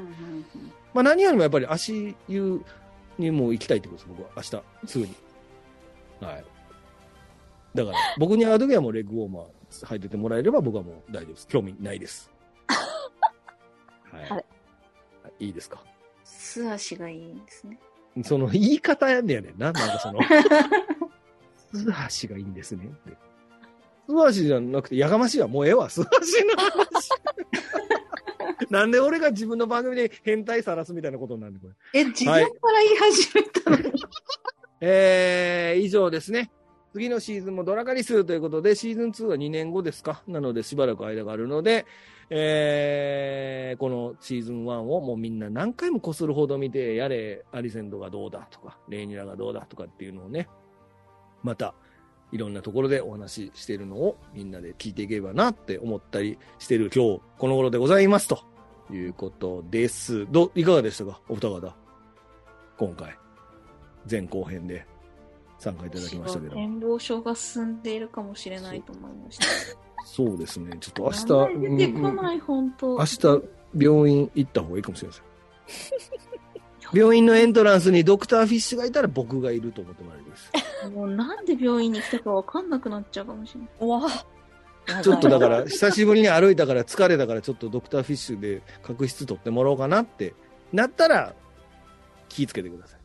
[0.93, 2.63] まあ、何よりもやっぱり足湯
[3.17, 4.29] にもう行きたいってことです、僕は。
[4.37, 5.15] 明日、すぐに。
[6.21, 6.45] はい。
[7.75, 9.45] だから、僕に会うときはもうレッグウォーマー
[9.87, 11.47] 履いててもらえれば僕はもう大丈夫です。
[11.47, 12.31] 興味ないです。
[14.11, 14.39] は
[15.39, 15.45] い。
[15.45, 15.83] いいですか？
[16.23, 17.77] 素足がいいんですね。
[18.23, 19.71] その言い方やねやねんな。
[19.71, 20.19] なんかその、
[21.73, 23.17] 素足がいいんですねって。
[24.07, 25.47] 素足じゃなくて、やがましいわ。
[25.47, 25.89] もうええわ。
[25.89, 27.09] 素足の話。
[28.69, 31.73] なんで俺が自分の番組で変態さらすみたいなことになるのこれ。
[32.01, 32.47] え、自分から
[32.83, 33.93] 言い始めたのに。
[34.81, 36.51] えー、以上ですね。
[36.93, 40.23] 次のシーズンもドラカリスということで、シーズン2は2年後ですか？
[40.27, 41.85] なので、しばらく間があるので、
[42.33, 50.47] えー、このシーズン1をもうみんな何回もこするほど見て、やれ、アリセンドがどうだとか、レイニラがどうだとかっていうのをね、
[51.43, 51.75] また、
[52.31, 58.39] いろんなところでお話ししてるのをみんなで聞いていければなって思ったりしてる今日この頃でございますと
[58.89, 60.25] いうことです。
[60.31, 61.19] ど、いかがでしたか？
[61.27, 61.75] お二方。
[62.77, 63.17] 今回。
[64.09, 64.85] 前後編で
[65.61, 66.55] 参加いただきましたけど。
[66.55, 69.45] 展望書が進んでいるかもしれないと思いました。
[70.05, 70.75] そうですね。
[70.79, 72.97] ちょっと明日、出てこない、本当。
[72.97, 73.43] 明日
[73.77, 75.23] 病院行った方がいいかもしれないで
[75.99, 76.21] すよ。
[76.93, 80.51] 病院のエントランスにドクターフィッシュがいたら僕がいると思ってもらえるです。
[80.89, 83.69] もうなんで病院に来たかわかんなくなっちゃうかもしれない。
[83.79, 84.09] うわ
[85.03, 90.33] ちょっとだから、久しぶりに歩いたから疲れたからちょっとドクターフィッシュで角質取ってもらおうかなって
[90.73, 91.35] なったら
[92.29, 92.97] 気ぃつけてくださ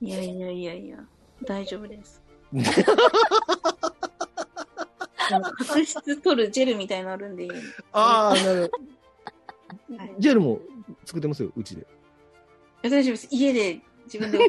[0.00, 0.06] い。
[0.06, 0.98] いやいやいやいや、
[1.46, 2.22] 大丈夫です。
[5.28, 7.50] 角質取るジェルみたいなのあるんでいい。
[7.92, 8.70] ああ、なる
[9.88, 10.14] ほどはい。
[10.18, 10.60] ジェルも
[11.04, 11.86] 作ってますよ、うちで。
[12.82, 13.28] 大丈夫です。
[13.30, 14.38] 家で自分で。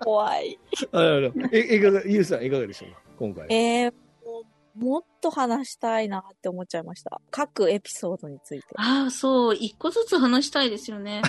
[0.00, 0.58] 怖い。
[0.92, 3.00] あららえ、いかが、ゆうさんいかがでしょうか？
[3.18, 3.46] 今回。
[3.54, 3.92] えー、
[4.24, 7.20] もうもっと話したいなって思っちゃいました。
[7.30, 8.66] 各エピソードについて。
[8.76, 9.54] ああ、そう。
[9.54, 11.20] 一個ずつ話したいですよね。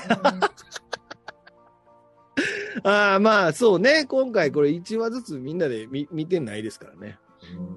[2.84, 4.05] ああ、まあ、そうね。
[4.05, 7.17] 今回これ1話ずつみんなで見見てないですからね。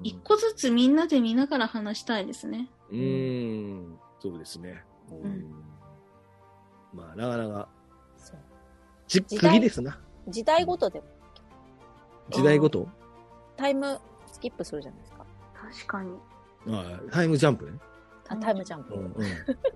[0.03, 2.69] 一個ずつみんなで見ながら話したいですね。
[2.91, 4.83] うーん、そうですね。
[5.11, 5.65] うん
[6.93, 7.67] まあ、なかなか、
[9.07, 9.99] じっくりですな。
[10.27, 11.05] 時代ごとでも
[12.31, 12.87] 時代ごと？
[13.57, 13.99] タイム
[14.31, 15.25] スキップするじゃないですか。
[15.53, 16.11] 確かに。
[16.67, 17.73] ああタイムジャンプね。
[18.27, 18.93] あタイムジャンプ。
[18.95, 19.23] うんうん、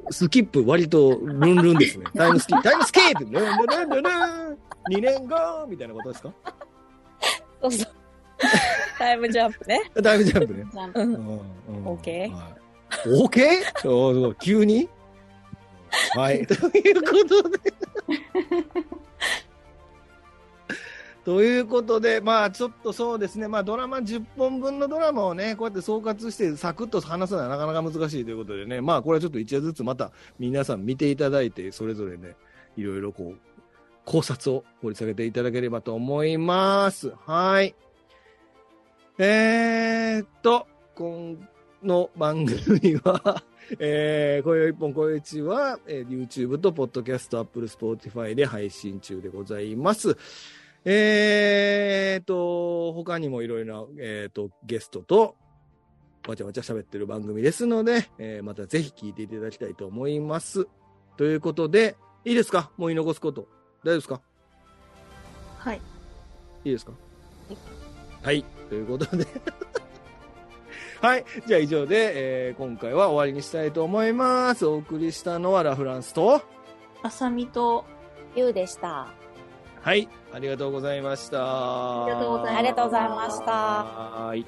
[0.10, 2.06] スキップ割とルンルンですね。
[2.16, 4.58] タイムスキップ、タイムスケープルンルンルンルン
[4.90, 6.34] !2 年後みたいなことですか？
[7.62, 7.88] そうそう。
[8.98, 9.82] タイムジャンプね。
[10.04, 10.66] タイムジャンプね。
[10.96, 12.60] うんうんうんオーケーはい
[13.22, 13.90] オーケー？
[13.90, 14.90] おーすごい急に？
[16.16, 16.46] はい。
[16.48, 16.58] とい
[16.92, 17.60] うことで。
[21.26, 32.36] ということで、まあちょっとそうですね、まあドラマ10本分のドラマをね、こうやって総括してサクッと話すのはなかなか難しいということでね、まあこれはちょっと一話ずつまた皆さん見ていただいて、それぞれね、
[32.78, 33.38] いろいろこう、
[34.06, 37.14] 考察を掘り下げていただければと思います。
[37.26, 37.76] はい。
[39.18, 41.38] えー、っと、今
[41.84, 43.44] の番組は、
[43.80, 50.18] えー、こよ一本こよ一は、えー YouTube と Podcast、Apple、Spotify で配信中でございます。
[50.86, 55.36] えーと、他にもいろいろな、えーと、ゲストと、
[56.28, 60.68] わちゃわちゃ喋ってる番組ですので、えーまたぜひ聞いていただきたいと思います。
[61.18, 61.96] ということで、
[62.26, 62.72] いいですか？
[62.78, 63.48] もう言い残すこと。
[63.84, 64.22] 大丈夫ですか？
[65.60, 65.82] はい。
[66.66, 66.92] いいですか？
[68.24, 68.44] はい。
[68.70, 69.26] ということで。
[71.02, 71.26] はい。
[71.48, 74.66] じゃあ以上で、えー今回は終わりにしたいと思います。
[74.66, 76.42] お送りしたのはラフランスと、
[77.02, 77.86] あさみと、
[78.36, 79.08] ゆうでした。
[79.82, 80.10] はい。
[80.34, 82.04] ありがとうございました。
[82.04, 83.52] ありがとうございますありがとうございました。
[83.54, 84.46] はい。